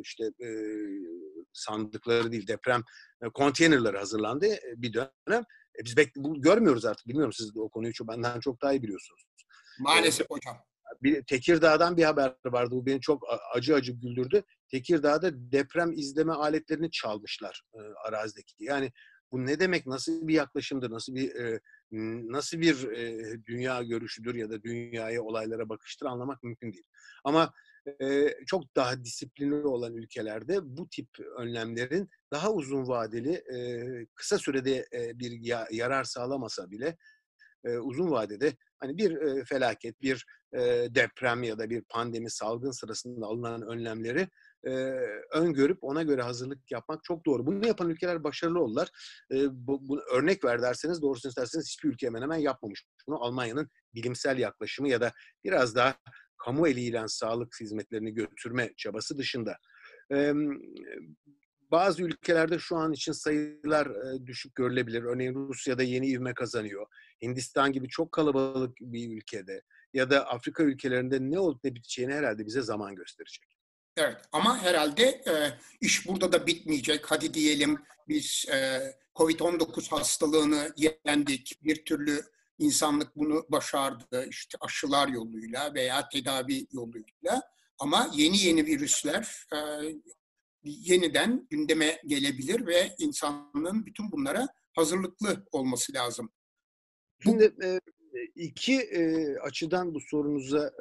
[0.01, 0.23] işte
[1.53, 2.83] sandıkları değil, deprem
[3.33, 4.45] konteynerları hazırlandı
[4.75, 5.43] bir dönem.
[5.79, 7.07] E biz bek bu, görmüyoruz artık.
[7.07, 9.23] Bilmiyorum siz de o konuyu çok, benden çok daha iyi biliyorsunuz.
[9.79, 10.57] Maalesef ee, hocam.
[11.03, 12.71] Bir, Tekirdağ'dan bir haber vardı.
[12.71, 14.43] Bu beni çok acı acı güldürdü.
[14.71, 18.55] Tekirdağ'da deprem izleme aletlerini çalmışlar e, arazideki.
[18.59, 18.91] Yani
[19.31, 19.87] bu ne demek?
[19.87, 20.91] Nasıl bir yaklaşımdır?
[20.91, 21.61] Nasıl bir e,
[22.31, 26.87] nasıl bir e, dünya görüşüdür ya da dünyaya olaylara bakıştır anlamak mümkün değil.
[27.23, 27.53] Ama
[28.01, 31.07] e, çok daha disiplinli olan ülkelerde bu tip
[31.37, 36.97] önlemlerin daha uzun vadeli, e, kısa sürede e, bir ya, yarar sağlamasa bile
[37.63, 40.59] e, uzun vadede hani bir e, felaket, bir e,
[40.95, 44.27] deprem ya da bir pandemi salgın sırasında alınan önlemleri
[44.63, 44.71] e,
[45.33, 47.45] öngörüp ona göre hazırlık yapmak çok doğru.
[47.45, 48.89] Bunu yapan ülkeler başarılı oldular.
[49.31, 52.85] E, bu, bunu örnek ver derseniz doğrusunu isterseniz hiçbir ülke hemen hemen yapmamış.
[53.07, 55.11] Bunu Almanya'nın bilimsel yaklaşımı ya da
[55.43, 55.95] biraz daha
[56.37, 59.57] kamu eliyle sağlık hizmetlerini götürme çabası dışında.
[60.11, 60.33] E,
[61.71, 63.87] bazı ülkelerde şu an için sayılar
[64.25, 65.03] düşük görülebilir.
[65.03, 66.85] Örneğin Rusya'da yeni ivme kazanıyor.
[67.21, 69.61] Hindistan gibi çok kalabalık bir ülkede
[69.93, 73.43] ya da Afrika ülkelerinde ne olup ne biteceğini herhalde bize zaman gösterecek.
[73.97, 75.33] Evet ama herhalde e,
[75.81, 77.11] iş burada da bitmeyecek.
[77.11, 78.79] Hadi diyelim biz e,
[79.15, 80.73] Covid-19 hastalığını
[81.05, 81.63] yendik.
[81.63, 82.21] Bir türlü
[82.59, 84.25] insanlık bunu başardı.
[84.29, 87.41] işte aşılar yoluyla veya tedavi yoluyla.
[87.79, 89.57] Ama yeni yeni virüsler e,
[90.63, 96.31] yeniden gündeme gelebilir ve insanlığın bütün bunlara hazırlıklı olması lazım.
[97.23, 97.53] Şimdi
[98.35, 98.89] iki
[99.43, 100.71] açıdan bu sorunuza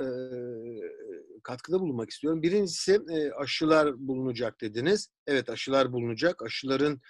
[1.43, 2.43] katkıda bulunmak istiyorum.
[2.43, 5.09] Birincisi e, aşılar bulunacak dediniz.
[5.27, 6.43] Evet aşılar bulunacak.
[6.43, 7.01] Aşıların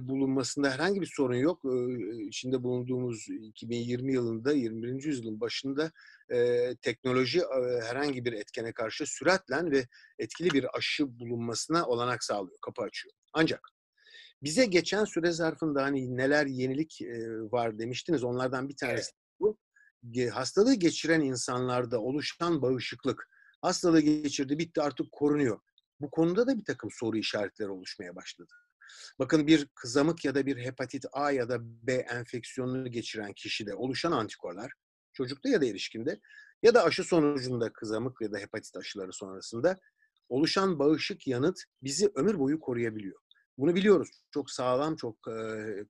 [0.00, 1.64] bulunmasında herhangi bir sorun yok.
[1.64, 5.04] E, içinde bulunduğumuz 2020 yılında, 21.
[5.04, 5.92] yüzyılın başında
[6.82, 7.42] teknoloji
[7.82, 9.86] herhangi bir etkene karşı süratle ve
[10.18, 13.14] etkili bir aşı bulunmasına olanak sağlıyor, kapı açıyor.
[13.32, 13.60] Ancak
[14.42, 17.00] bize geçen süre zarfında hani neler yenilik
[17.52, 18.24] var demiştiniz.
[18.24, 19.58] Onlardan bir tanesi bu.
[20.32, 23.28] Hastalığı geçiren insanlarda oluşan bağışıklık.
[23.62, 25.60] Hastalığı geçirdi, bitti artık korunuyor.
[26.00, 28.52] Bu konuda da bir takım soru işaretleri oluşmaya başladı.
[29.18, 34.12] Bakın bir kızamık ya da bir hepatit A ya da B enfeksiyonunu geçiren kişide oluşan
[34.12, 34.72] antikorlar
[35.12, 36.20] çocukta ya da erişkinde
[36.62, 39.80] ya da aşı sonucunda kızamık ya da hepatit aşıları sonrasında
[40.28, 43.20] oluşan bağışık yanıt bizi ömür boyu koruyabiliyor.
[43.58, 44.10] Bunu biliyoruz.
[44.30, 45.16] Çok sağlam, çok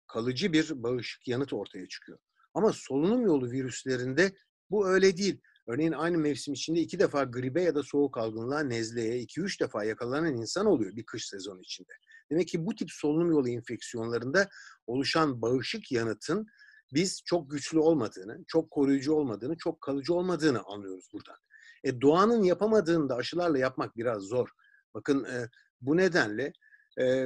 [0.06, 2.18] kalıcı bir bağışık yanıt ortaya çıkıyor.
[2.54, 4.32] Ama solunum yolu virüslerinde
[4.70, 5.40] bu öyle değil.
[5.66, 9.84] Örneğin aynı mevsim içinde iki defa gribe ya da soğuk algınlığa, nezleye, iki üç defa
[9.84, 11.92] yakalanan insan oluyor bir kış sezonu içinde.
[12.30, 14.48] Demek ki bu tip solunum yolu enfeksiyonlarında
[14.86, 16.46] oluşan bağışık yanıtın
[16.92, 21.36] biz çok güçlü olmadığını, çok koruyucu olmadığını, çok kalıcı olmadığını anlıyoruz buradan.
[21.84, 24.48] E, doğanın yapamadığını da aşılarla yapmak biraz zor.
[24.94, 25.48] Bakın e,
[25.80, 26.52] bu nedenle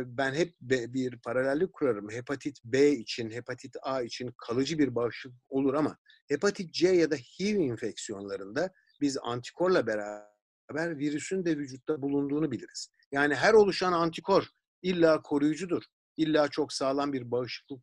[0.06, 2.10] ben hep bir paralellik kurarım.
[2.10, 5.98] Hepatit B için, hepatit A için kalıcı bir bağışıklık olur ama
[6.28, 12.88] hepatit C ya da HIV enfeksiyonlarında biz antikorla beraber virüsün de vücutta bulunduğunu biliriz.
[13.12, 14.46] Yani her oluşan antikor
[14.82, 15.82] illa koruyucudur.
[16.16, 17.82] İlla çok sağlam bir bağışıklık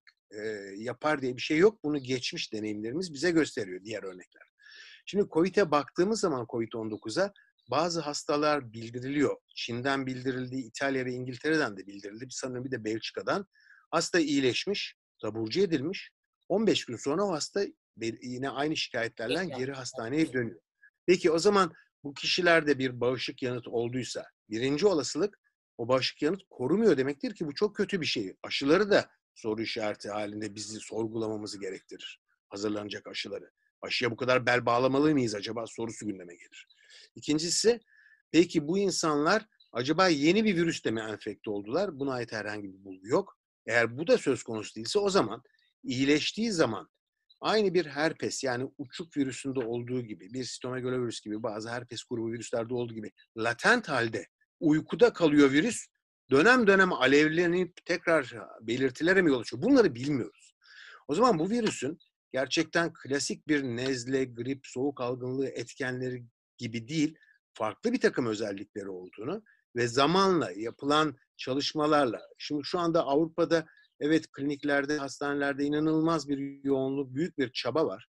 [0.77, 1.83] yapar diye bir şey yok.
[1.83, 4.43] Bunu geçmiş deneyimlerimiz bize gösteriyor diğer örnekler.
[5.05, 7.33] Şimdi COVID'e baktığımız zaman COVID-19'a
[7.69, 9.37] bazı hastalar bildiriliyor.
[9.55, 12.27] Çin'den bildirildi, İtalya ve İngiltere'den de bildirildi.
[12.29, 13.45] Sanırım bir de Belçika'dan.
[13.91, 16.11] Hasta iyileşmiş, taburcu edilmiş.
[16.49, 17.65] 15 gün sonra o hasta
[18.21, 20.61] yine aynı şikayetlerle geri hastaneye dönüyor.
[21.05, 21.73] Peki o zaman
[22.03, 25.39] bu kişilerde bir bağışık yanıt olduysa birinci olasılık
[25.77, 28.35] o bağışık yanıt korumuyor demektir ki bu çok kötü bir şey.
[28.43, 32.21] Aşıları da soru işareti halinde bizi sorgulamamızı gerektirir.
[32.49, 33.51] Hazırlanacak aşıları.
[33.81, 36.67] Aşıya bu kadar bel bağlamalı mıyız acaba sorusu gündeme gelir.
[37.15, 37.79] İkincisi
[38.31, 41.99] peki bu insanlar acaba yeni bir virüsle mi enfekte oldular?
[41.99, 43.37] Buna ait herhangi bir bulgu yok.
[43.65, 45.41] Eğer bu da söz konusu değilse o zaman
[45.83, 46.89] iyileştiği zaman
[47.41, 52.73] aynı bir herpes yani uçuk virüsünde olduğu gibi, bir sitomegalovirüs gibi, bazı herpes grubu virüslerde
[52.73, 54.27] olduğu gibi latent halde
[54.59, 55.87] uykuda kalıyor virüs,
[56.31, 59.61] dönem dönem alevlenip tekrar belirtilere mi yol açıyor?
[59.61, 60.53] Bunları bilmiyoruz.
[61.07, 61.99] O zaman bu virüsün
[62.33, 66.25] gerçekten klasik bir nezle, grip, soğuk algınlığı etkenleri
[66.57, 67.17] gibi değil,
[67.53, 69.43] farklı bir takım özellikleri olduğunu
[69.75, 73.65] ve zamanla yapılan çalışmalarla, şimdi şu anda Avrupa'da
[73.99, 78.07] evet kliniklerde, hastanelerde inanılmaz bir yoğunluk, büyük bir çaba var.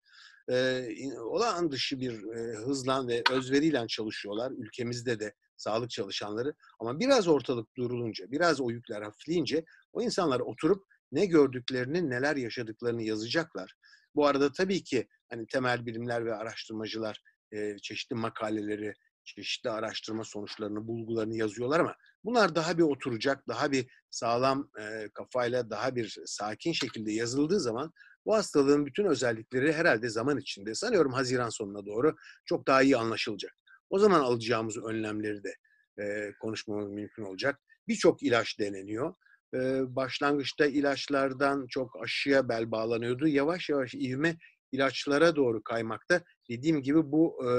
[0.52, 0.88] Ee,
[1.20, 4.52] olağan dışı bir e, hızla ve özveriyle çalışıyorlar.
[4.52, 6.54] Ülkemizde de sağlık çalışanları.
[6.80, 13.04] Ama biraz ortalık durulunca, biraz o yükler hafifleyince o insanlar oturup ne gördüklerini, neler yaşadıklarını
[13.04, 13.74] yazacaklar.
[14.16, 17.22] Bu arada tabii ki hani temel bilimler ve araştırmacılar
[17.52, 23.92] e, çeşitli makaleleri, çeşitli araştırma sonuçlarını, bulgularını yazıyorlar ama bunlar daha bir oturacak, daha bir
[24.10, 27.92] sağlam e, kafayla, daha bir sakin şekilde yazıldığı zaman
[28.26, 33.56] bu hastalığın bütün özellikleri herhalde zaman içinde, sanıyorum Haziran sonuna doğru çok daha iyi anlaşılacak.
[33.90, 35.56] O zaman alacağımız önlemleri de
[36.04, 37.60] e, konuşmamız mümkün olacak.
[37.88, 39.14] Birçok ilaç deneniyor.
[39.54, 39.60] E,
[39.96, 43.28] başlangıçta ilaçlardan çok aşıya bel bağlanıyordu.
[43.28, 44.38] Yavaş yavaş ivme
[44.72, 46.22] ilaçlara doğru kaymakta.
[46.50, 47.50] Dediğim gibi bu e,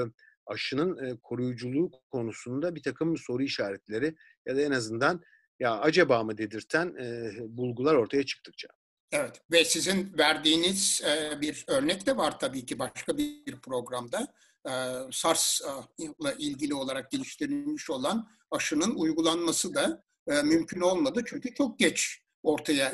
[0.45, 5.21] aşının e, koruyuculuğu konusunda bir takım soru işaretleri ya da en azından
[5.59, 8.67] ya acaba mı dedirten e, bulgular ortaya çıktıkça.
[9.11, 14.27] Evet ve sizin verdiğiniz e, bir örnek de var tabii ki başka bir programda.
[14.65, 14.71] E,
[15.11, 21.23] SARS'la ilgili olarak geliştirilmiş olan aşının uygulanması da e, mümkün olmadı.
[21.25, 22.91] Çünkü çok geç ortaya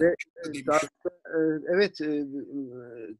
[0.00, 0.14] ve,
[1.74, 1.98] evet,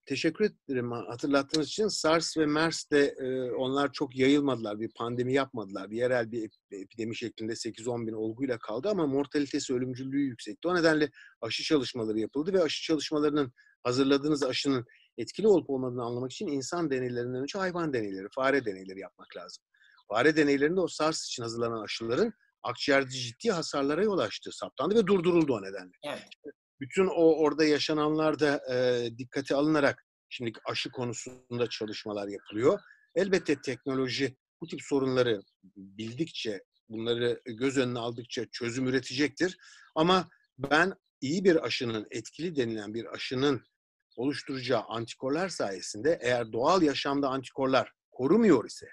[0.07, 1.89] teşekkür ederim hatırlattığınız için.
[1.89, 3.15] SARS ve MERS de
[3.59, 5.91] onlar çok yayılmadılar, bir pandemi yapmadılar.
[5.91, 10.69] Bir yerel bir epidemi şeklinde 8-10 bin olguyla kaldı ama mortalitesi, ölümcüllüğü yüksekti.
[10.69, 14.85] O nedenle aşı çalışmaları yapıldı ve aşı çalışmalarının hazırladığınız aşının
[15.19, 19.65] etkili olup olmadığını anlamak için insan deneylerinden önce hayvan deneyleri, fare deneyleri yapmak lazım.
[20.09, 25.55] Fare deneylerinde o SARS için hazırlanan aşıların akciğerde ciddi hasarlara yol açtığı saptandı ve durduruldu
[25.55, 25.93] o nedenle.
[26.05, 26.55] Evet.
[26.81, 32.81] Bütün o orada yaşananlar da e, dikkate alınarak şimdi aşı konusunda çalışmalar yapılıyor.
[33.15, 35.43] Elbette teknoloji bu tip sorunları
[35.77, 39.57] bildikçe, bunları göz önüne aldıkça çözüm üretecektir.
[39.95, 43.63] Ama ben iyi bir aşının, etkili denilen bir aşının
[44.17, 48.87] oluşturacağı antikorlar sayesinde eğer doğal yaşamda antikorlar korumuyor ise,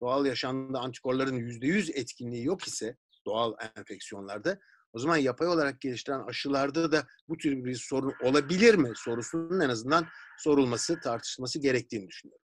[0.00, 2.96] doğal yaşamda antikorların %100 etkinliği yok ise
[3.26, 4.58] doğal enfeksiyonlarda
[4.96, 9.68] o zaman yapay olarak geliştiren aşılarda da bu tür bir sorun olabilir mi sorusunun en
[9.68, 10.06] azından
[10.38, 12.42] sorulması, tartışılması gerektiğini düşünüyorum.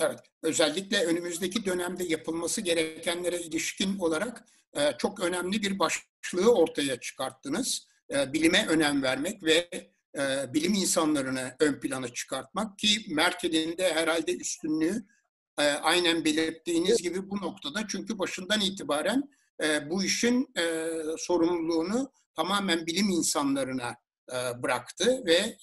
[0.00, 4.44] Evet, özellikle önümüzdeki dönemde yapılması gerekenlere ilişkin olarak
[4.76, 7.88] e, çok önemli bir başlığı ortaya çıkarttınız.
[8.10, 9.68] E, bilime önem vermek ve
[10.18, 15.06] e, bilim insanlarını ön plana çıkartmak ki Merkel'in de herhalde üstünlüğü
[15.82, 19.30] aynen belirttiğiniz gibi bu noktada çünkü başından itibaren
[19.86, 20.52] bu işin
[21.18, 23.96] sorumluluğunu tamamen bilim insanlarına
[24.62, 25.56] bıraktı ve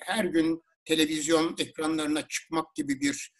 [0.00, 3.32] her gün televizyon ekranlarına çıkmak gibi bir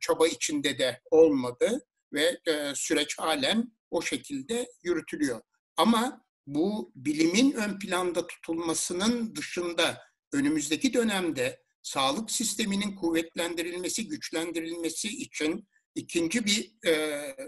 [0.00, 2.38] çaba içinde de olmadı ve
[2.74, 5.40] süreç halen o şekilde yürütülüyor.
[5.76, 16.46] Ama bu bilimin ön planda tutulmasının dışında önümüzdeki dönemde sağlık sisteminin kuvvetlendirilmesi, güçlendirilmesi için İkinci
[16.46, 16.92] bir e,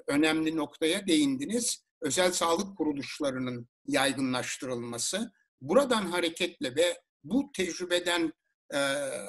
[0.07, 1.85] önemli noktaya değindiniz.
[2.01, 5.33] Özel sağlık kuruluşlarının yaygınlaştırılması.
[5.61, 8.33] Buradan hareketle ve bu tecrübeden
[8.75, 8.77] e,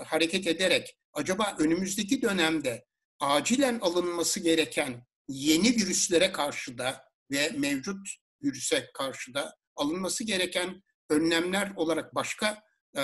[0.05, 2.85] hareket ederek acaba önümüzdeki dönemde
[3.19, 8.07] acilen alınması gereken yeni virüslere karşı da ve mevcut
[8.43, 12.63] virüse karşı da alınması gereken önlemler olarak başka
[12.97, 13.01] e,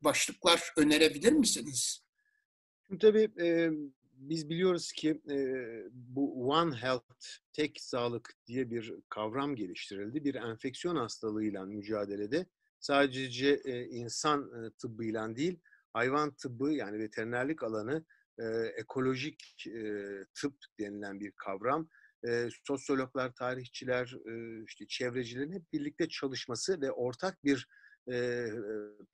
[0.00, 2.04] başlıklar önerebilir misiniz?
[3.00, 3.70] Tabii e,
[4.28, 5.36] biz biliyoruz ki e,
[5.92, 10.24] bu One Health, tek sağlık diye bir kavram geliştirildi.
[10.24, 12.46] Bir enfeksiyon hastalığıyla mücadelede
[12.80, 15.60] sadece e, insan e, tıbbıyla değil,
[15.92, 18.04] hayvan tıbbı yani veterinerlik alanı
[18.38, 18.44] e,
[18.76, 19.82] ekolojik e,
[20.34, 21.88] tıp denilen bir kavram.
[22.28, 27.68] E, sosyologlar, tarihçiler, e, işte çevrecilerin hep birlikte çalışması ve ortak bir
[28.12, 28.46] e,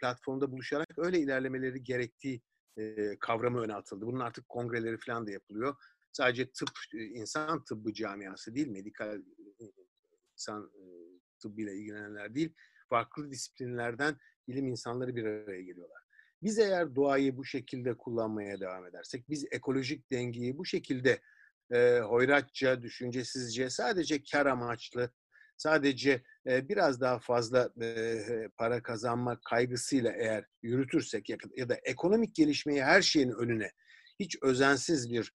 [0.01, 2.42] platformda buluşarak öyle ilerlemeleri gerektiği
[2.77, 4.07] e, kavramı öne atıldı.
[4.07, 5.77] Bunun artık kongreleri falan da yapılıyor.
[6.13, 9.23] Sadece tıp, insan tıbbı camiası değil, medikal
[10.35, 10.71] insan
[11.43, 12.55] tıbbıyla ilgilenenler değil,
[12.89, 14.17] farklı disiplinlerden
[14.49, 16.03] bilim insanları bir araya geliyorlar.
[16.43, 21.21] Biz eğer doğayı bu şekilde kullanmaya devam edersek, biz ekolojik dengeyi bu şekilde
[21.73, 25.11] e, hoyratça, düşüncesizce, sadece kar amaçlı,
[25.61, 27.70] sadece biraz daha fazla
[28.57, 33.70] para kazanma kaygısıyla eğer yürütürsek ya, da ekonomik gelişmeyi her şeyin önüne
[34.20, 35.33] hiç özensiz bir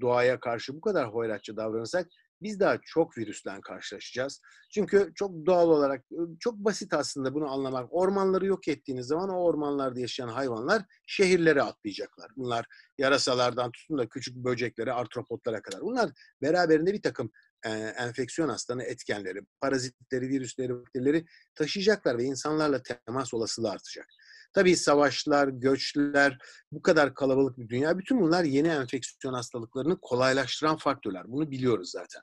[0.00, 2.08] doğaya karşı bu kadar hoyratça davranırsak
[2.42, 4.40] biz daha çok virüsle karşılaşacağız.
[4.74, 6.04] Çünkü çok doğal olarak,
[6.40, 7.88] çok basit aslında bunu anlamak.
[7.90, 12.30] Ormanları yok ettiğiniz zaman o ormanlarda yaşayan hayvanlar şehirlere atlayacaklar.
[12.36, 12.66] Bunlar
[12.98, 15.80] yarasalardan tutun da küçük böceklere, artropotlara kadar.
[15.80, 16.10] Bunlar
[16.42, 17.30] beraberinde bir takım
[17.64, 24.06] e, enfeksiyon hastalığı etkenleri, parazitleri, virüsleri, bakterileri taşıyacaklar ve insanlarla temas olasılığı artacak.
[24.52, 26.38] Tabii savaşlar, göçler,
[26.72, 31.22] bu kadar kalabalık bir dünya, bütün bunlar yeni enfeksiyon hastalıklarını kolaylaştıran faktörler.
[31.26, 32.22] Bunu biliyoruz zaten.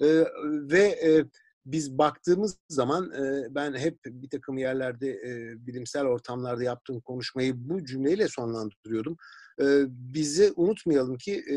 [0.00, 0.24] Ee,
[0.70, 1.24] ve e,
[1.66, 7.84] biz baktığımız zaman e, ben hep bir takım yerlerde e, bilimsel ortamlarda yaptığım konuşmayı bu
[7.84, 9.16] cümleyle sonlandırıyordum.
[9.60, 11.56] E, bizi unutmayalım ki e,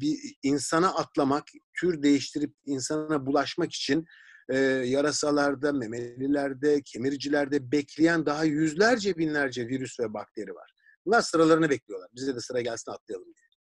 [0.00, 1.44] bir insana atlamak,
[1.80, 4.04] tür değiştirip insana bulaşmak için
[4.48, 10.72] e, yarasalarda, memelilerde, kemiricilerde bekleyen daha yüzlerce binlerce virüs ve bakteri var.
[11.06, 12.10] Bunlar sıralarını bekliyorlar.
[12.14, 13.52] Bize de sıra gelsin atlayalım diye.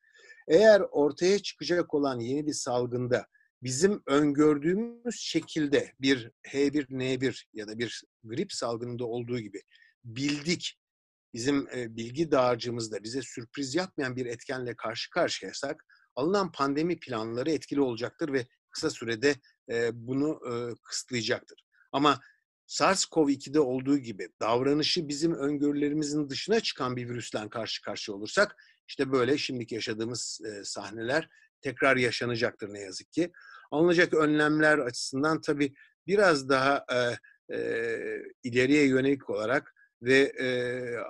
[0.47, 3.25] Eğer ortaya çıkacak olan yeni bir salgında
[3.63, 9.61] bizim öngördüğümüz şekilde bir H1N1 ya da bir grip salgınında olduğu gibi
[10.03, 10.79] bildik,
[11.33, 17.81] bizim e, bilgi dağarcığımızda bize sürpriz yapmayan bir etkenle karşı karşıyasak alınan pandemi planları etkili
[17.81, 19.35] olacaktır ve kısa sürede
[19.71, 21.65] e, bunu e, kısıtlayacaktır.
[21.91, 22.19] Ama
[22.67, 28.55] SARS-CoV-2'de olduğu gibi davranışı bizim öngörülerimizin dışına çıkan bir virüsten karşı karşıya olursak
[28.87, 31.29] işte böyle şimdiki yaşadığımız sahneler
[31.61, 33.31] tekrar yaşanacaktır ne yazık ki.
[33.71, 35.73] Alınacak önlemler açısından tabii
[36.07, 37.17] biraz daha e,
[37.55, 37.99] e,
[38.43, 40.47] ileriye yönelik olarak ve e,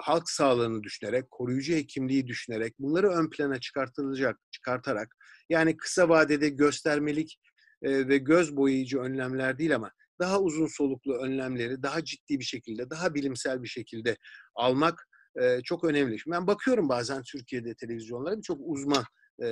[0.01, 5.15] halk sağlığını düşünerek, koruyucu hekimliği düşünerek bunları ön plana çıkartılacak, çıkartarak
[5.49, 7.37] yani kısa vadede göstermelik
[7.81, 12.89] e, ve göz boyayıcı önlemler değil ama daha uzun soluklu önlemleri daha ciddi bir şekilde,
[12.89, 14.17] daha bilimsel bir şekilde
[14.55, 15.07] almak
[15.41, 16.17] e, çok önemli.
[16.27, 19.03] Ben bakıyorum bazen Türkiye'de televizyonlara birçok uzman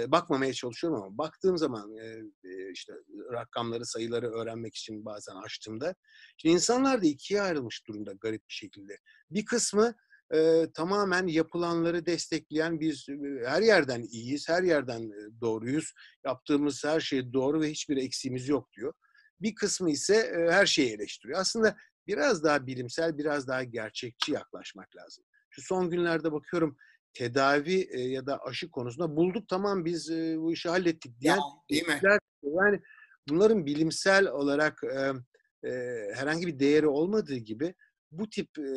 [0.07, 1.95] bakmamaya çalışıyorum ama baktığım zaman
[2.73, 2.93] işte
[3.33, 5.95] rakamları, sayıları öğrenmek için bazen açtığımda
[6.37, 8.97] şimdi insanlar da ikiye ayrılmış durumda garip bir şekilde.
[9.29, 9.95] Bir kısmı
[10.73, 13.07] tamamen yapılanları destekleyen biz
[13.45, 15.93] her yerden iyiyiz, her yerden doğruyuz,
[16.25, 18.93] yaptığımız her şey doğru ve hiçbir eksiğimiz yok diyor.
[19.41, 21.39] Bir kısmı ise her şeyi eleştiriyor.
[21.39, 25.23] Aslında biraz daha bilimsel, biraz daha gerçekçi yaklaşmak lazım.
[25.49, 26.77] Şu son günlerde bakıyorum
[27.19, 31.41] tedavi e, ya da aşı konusunda bulduk tamam biz e, bu işi hallettik diyen ya,
[31.69, 31.99] değil mi?
[32.43, 32.81] yani
[33.29, 35.11] bunların bilimsel olarak e,
[35.69, 35.71] e,
[36.15, 37.73] herhangi bir değeri olmadığı gibi
[38.11, 38.67] bu tip e,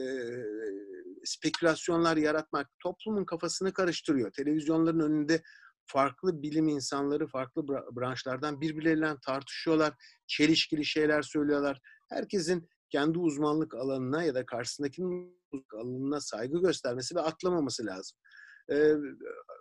[1.25, 4.33] spekülasyonlar yaratmak toplumun kafasını karıştırıyor.
[4.33, 5.43] Televizyonların önünde
[5.87, 9.95] farklı bilim insanları farklı branşlardan birbirleriyle tartışıyorlar,
[10.27, 11.81] çelişkili şeyler söylüyorlar.
[12.11, 15.43] Herkesin kendi uzmanlık alanına ya da karşısındakinin
[15.75, 18.19] alanına saygı göstermesi ve atlamaması lazım.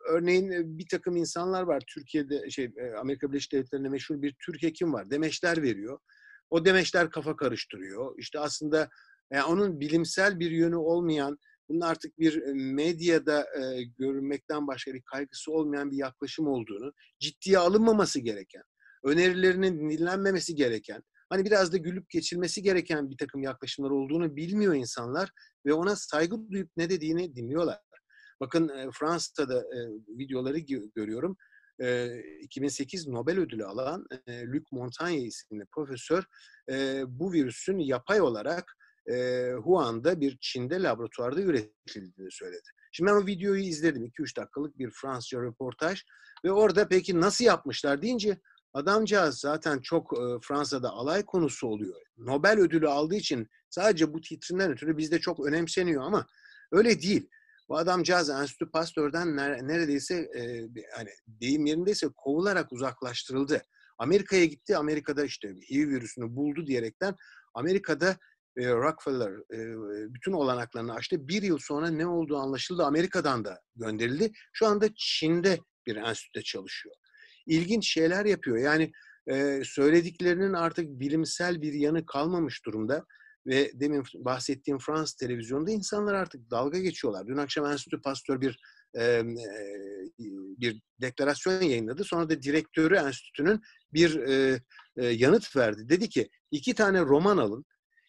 [0.09, 5.11] Örneğin bir takım insanlar var Türkiye'de şey Amerika Birleşik Devletleri'nde meşhur bir Türk hekim var.
[5.11, 5.99] Demeçler veriyor.
[6.49, 8.15] O demeçler kafa karıştırıyor.
[8.17, 8.89] İşte aslında
[9.31, 11.37] yani onun bilimsel bir yönü olmayan,
[11.69, 18.19] bunun artık bir medyada e, görünmekten başka bir kaygısı olmayan bir yaklaşım olduğunu, ciddiye alınmaması
[18.19, 18.63] gereken,
[19.03, 25.29] önerilerinin dinlenmemesi gereken, hani biraz da gülüp geçilmesi gereken bir takım yaklaşımlar olduğunu bilmiyor insanlar
[25.65, 27.79] ve ona saygı duyup ne dediğini dinliyorlar.
[28.39, 30.59] Bakın e, Fransa'da e, videoları
[30.95, 31.37] görüyorum.
[31.81, 36.23] E, 2008 Nobel ödülü alan e, Luc Montagnier isimli profesör
[36.71, 38.77] e, bu virüsün yapay olarak
[39.11, 42.69] e, Wuhan'da bir Çin'de laboratuvarda üretildiğini söyledi.
[42.91, 44.05] Şimdi ben o videoyu izledim.
[44.05, 46.03] 2-3 dakikalık bir Fransızca röportaj.
[46.45, 48.37] Ve orada peki nasıl yapmışlar deyince
[48.73, 52.01] adamcağız zaten çok e, Fransa'da alay konusu oluyor.
[52.17, 56.27] Nobel ödülü aldığı için sadece bu titrinden ötürü bizde çok önemseniyor ama
[56.71, 57.29] öyle değil.
[57.69, 60.41] Bu adamcağız Enstitü Pasteur'den neredeyse e,
[60.95, 63.61] hani deyim yerindeyse kovularak uzaklaştırıldı.
[63.97, 64.77] Amerika'ya gitti.
[64.77, 67.15] Amerika'da işte HIV virüsünü buldu diyerekten
[67.53, 68.17] Amerika'da
[68.57, 69.59] e, Rockefeller e,
[70.13, 71.27] bütün olanaklarını açtı.
[71.27, 72.83] Bir yıl sonra ne olduğu anlaşıldı.
[72.83, 74.31] Amerika'dan da gönderildi.
[74.53, 76.95] Şu anda Çin'de bir enstitüde çalışıyor.
[77.47, 78.57] İlginç şeyler yapıyor.
[78.57, 78.91] Yani
[79.27, 83.05] e, söylediklerinin artık bilimsel bir yanı kalmamış durumda.
[83.47, 87.27] Ve demin bahsettiğim Fransız televizyonda insanlar artık dalga geçiyorlar.
[87.27, 88.59] Dün akşam Enstitü Pasteur bir
[88.97, 89.21] e,
[90.59, 92.03] bir deklarasyon yayınladı.
[92.03, 93.61] Sonra da direktörü enstitünün
[93.93, 94.59] bir e,
[94.97, 95.89] e, yanıt verdi.
[95.89, 97.65] Dedi ki iki tane roman alın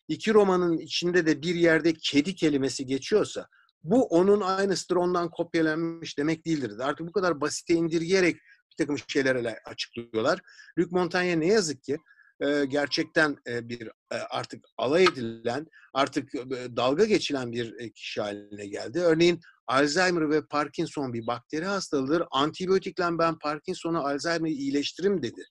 [0.09, 3.49] iki romanın içinde de bir yerde kedi kelimesi geçiyorsa
[3.83, 6.73] bu onun aynısıdır ondan kopyalanmış demek değildir.
[6.81, 8.37] Artık bu kadar basite indirgeyerek
[8.73, 10.41] bir takım şeylerle açıklıyorlar.
[10.79, 11.97] Luc Montaigne ne yazık ki
[12.41, 16.33] e, gerçekten e, bir e, artık alay edilen, artık
[16.77, 19.01] dalga geçilen bir kişi haline geldi.
[19.01, 22.23] Örneğin Alzheimer ve Parkinson bir bakteri hastalığıdır.
[22.31, 25.45] Antibiyotikle ben Parkinson'u Alzheimer'ı iyileştiririm dedi.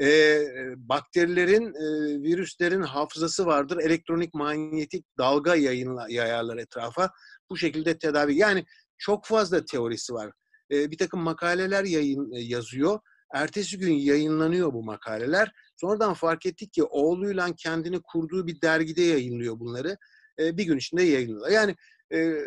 [0.00, 0.40] E,
[0.76, 3.78] bakterilerin, e, virüslerin hafızası vardır.
[3.78, 7.10] Elektronik manyetik dalga yayınla, yayarlar etrafa.
[7.50, 8.36] Bu şekilde tedavi.
[8.36, 8.64] Yani
[8.98, 10.32] çok fazla teorisi var.
[10.74, 13.00] E, bir takım makaleler yayın yazıyor.
[13.34, 15.52] Ertesi gün yayınlanıyor bu makaleler.
[15.76, 19.96] Sonradan fark ettik ki oğluyla kendini kurduğu bir dergide yayınlıyor bunları.
[20.38, 21.48] E, bir gün içinde yayınlıyor.
[21.48, 21.76] Yani
[22.14, 22.38] e,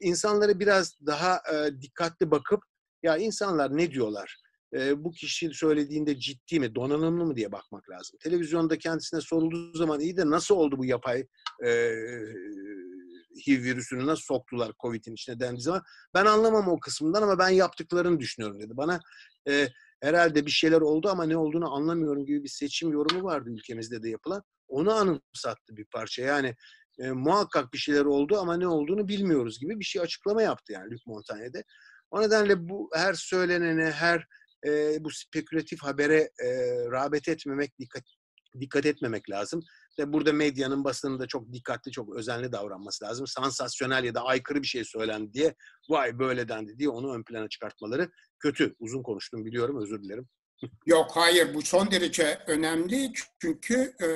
[0.00, 2.62] insanlara biraz daha e, dikkatli bakıp
[3.02, 4.36] ya insanlar ne diyorlar?
[4.74, 8.18] E, bu kişi söylediğinde ciddi mi, donanımlı mı diye bakmak lazım.
[8.22, 11.26] Televizyonda kendisine sorulduğu zaman iyi de nasıl oldu bu yapay
[11.64, 11.70] e,
[13.46, 15.82] HIV virüsünü nasıl soktular COVID'in içine dendiği zaman
[16.14, 18.76] ben anlamam o kısmından ama ben yaptıklarını düşünüyorum dedi.
[18.76, 19.00] Bana
[19.48, 19.68] e,
[20.02, 24.08] herhalde bir şeyler oldu ama ne olduğunu anlamıyorum gibi bir seçim yorumu vardı ülkemizde de
[24.08, 24.42] yapılan.
[24.68, 26.22] Onu anımsattı bir parça.
[26.22, 26.54] Yani
[26.98, 30.90] e, muhakkak bir şeyler oldu ama ne olduğunu bilmiyoruz gibi bir şey açıklama yaptı yani
[30.90, 31.62] Luc Montagna'da.
[32.10, 34.26] O nedenle bu her söylenene, her
[34.66, 36.48] e, bu spekülatif habere e,
[36.90, 38.02] rağbet etmemek, dikkat
[38.60, 39.62] dikkat etmemek lazım.
[39.98, 43.26] İşte burada medyanın basının da çok dikkatli, çok özenli davranması lazım.
[43.26, 45.54] Sansasyonel ya da aykırı bir şey söylendi diye
[45.88, 48.74] vay böyle dendi diye onu ön plana çıkartmaları kötü.
[48.78, 50.28] Uzun konuştum biliyorum özür dilerim.
[50.86, 54.06] Yok hayır bu son derece önemli çünkü e,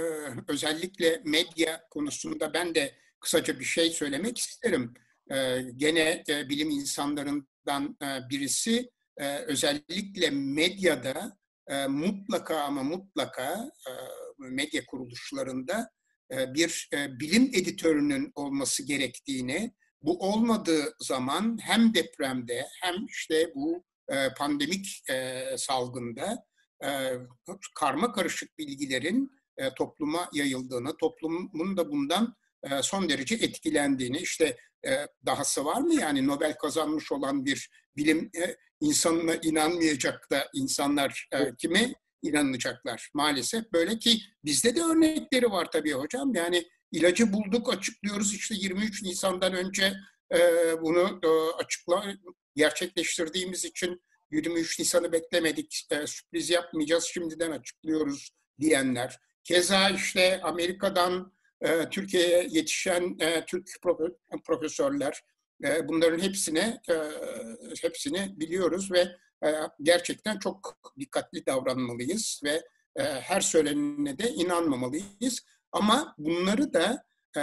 [0.49, 4.95] özellikle medya konusunda ben de kısaca bir şey söylemek isterim.
[5.31, 13.93] E, gene e, bilim insanlarından e, birisi e, özellikle medyada e, mutlaka ama mutlaka e,
[14.39, 15.91] medya kuruluşlarında
[16.33, 23.85] e, bir e, bilim editörünün olması gerektiğini, bu olmadığı zaman hem depremde hem işte bu
[24.09, 25.03] e, pandemik
[25.57, 26.45] salgında
[27.75, 29.31] karma karışık bilgilerin
[29.77, 32.35] topluma yayıldığını, toplumun da bundan
[32.83, 34.57] son derece etkilendiğini, işte
[35.27, 38.31] dahası var mı yani Nobel kazanmış olan bir bilim
[38.81, 41.29] insanına inanmayacak da insanlar
[41.59, 43.73] kime inanacaklar maalesef.
[43.73, 46.35] Böyle ki bizde de örnekleri var tabii hocam.
[46.35, 49.93] Yani ilacı bulduk açıklıyoruz işte 23 Nisan'dan önce
[50.35, 50.39] e,
[50.83, 51.29] bunu e,
[51.65, 52.15] açıkla
[52.57, 59.19] gerçekleştirdiğimiz için 23 Nisan'ı beklemedik, e, sürpriz yapmayacağız, şimdiden açıklıyoruz diyenler.
[59.45, 63.69] Keza işte Amerika'dan e, Türkiye'ye yetişen e, Türk
[64.45, 65.23] profesörler,
[65.65, 66.95] e, bunların hepsine e,
[67.83, 69.09] hepsini biliyoruz ve
[69.83, 72.63] gerçekten çok dikkatli davranmalıyız ve
[72.99, 75.41] e, her söylenene de inanmamalıyız.
[75.73, 77.05] Ama bunları da
[77.37, 77.41] e,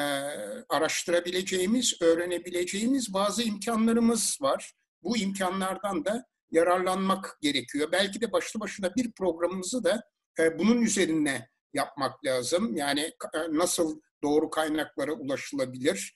[0.69, 4.73] araştırabileceğimiz, öğrenebileceğimiz bazı imkanlarımız var.
[5.03, 7.91] Bu imkanlardan da yararlanmak gerekiyor.
[7.91, 10.03] Belki de başlı başına bir programımızı da
[10.39, 12.75] e, bunun üzerine yapmak lazım.
[12.75, 13.11] Yani
[13.49, 16.15] nasıl doğru kaynaklara ulaşılabilir,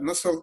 [0.00, 0.42] nasıl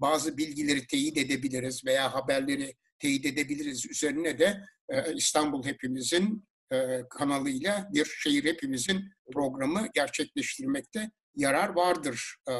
[0.00, 3.90] bazı bilgileri teyit edebiliriz veya haberleri teyit edebiliriz.
[3.90, 12.52] Üzerine de e, İstanbul Hepimizin e, kanalıyla bir şehir hepimizin programı gerçekleştirmekte yarar vardır, e,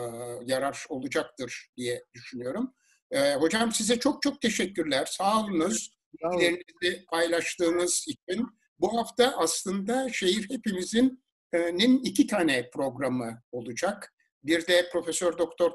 [0.45, 2.75] yarar olacaktır diye düşünüyorum.
[3.11, 5.07] E, hocam size çok çok teşekkürler.
[5.07, 5.97] Sağ olunuz.
[6.13, 8.47] Bilgilerinizi paylaştığınız için.
[8.79, 11.25] Bu hafta aslında şehir hepimizin
[11.55, 14.15] nin iki tane programı olacak.
[14.45, 15.73] Bir de Profesör Doktor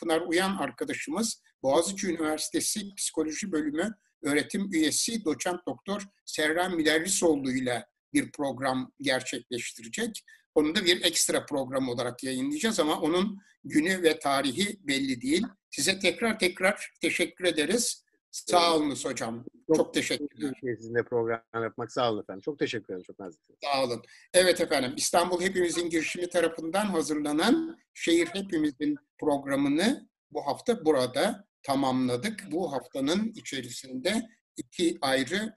[0.00, 8.32] Pınar Uyan arkadaşımız Boğaziçi Üniversitesi Psikoloji Bölümü öğretim üyesi doçent doktor Serran Müderrisoğlu ile bir
[8.32, 10.24] program gerçekleştirecek.
[10.54, 15.46] Onu da bir ekstra program olarak yayınlayacağız ama onun günü ve tarihi belli değil.
[15.70, 18.04] Size tekrar tekrar teşekkür ederiz.
[18.30, 19.44] Sağ olunuz hocam.
[19.66, 20.52] Çok, çok teşekkürler.
[20.60, 22.40] Sizinle program yapmak sağ olun efendim.
[22.40, 23.02] Çok teşekkür ederim.
[23.06, 23.58] Çok naziksiniz.
[23.64, 24.02] Sağ olun.
[24.34, 24.92] Evet efendim.
[24.96, 32.44] İstanbul Hepimizin girişimi tarafından hazırlanan Şehir Hepimizin programını bu hafta burada tamamladık.
[32.50, 34.22] Bu haftanın içerisinde
[34.56, 35.54] iki ayrı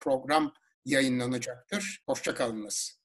[0.00, 0.52] program
[0.84, 2.02] yayınlanacaktır.
[2.06, 2.95] Hoşçakalınız.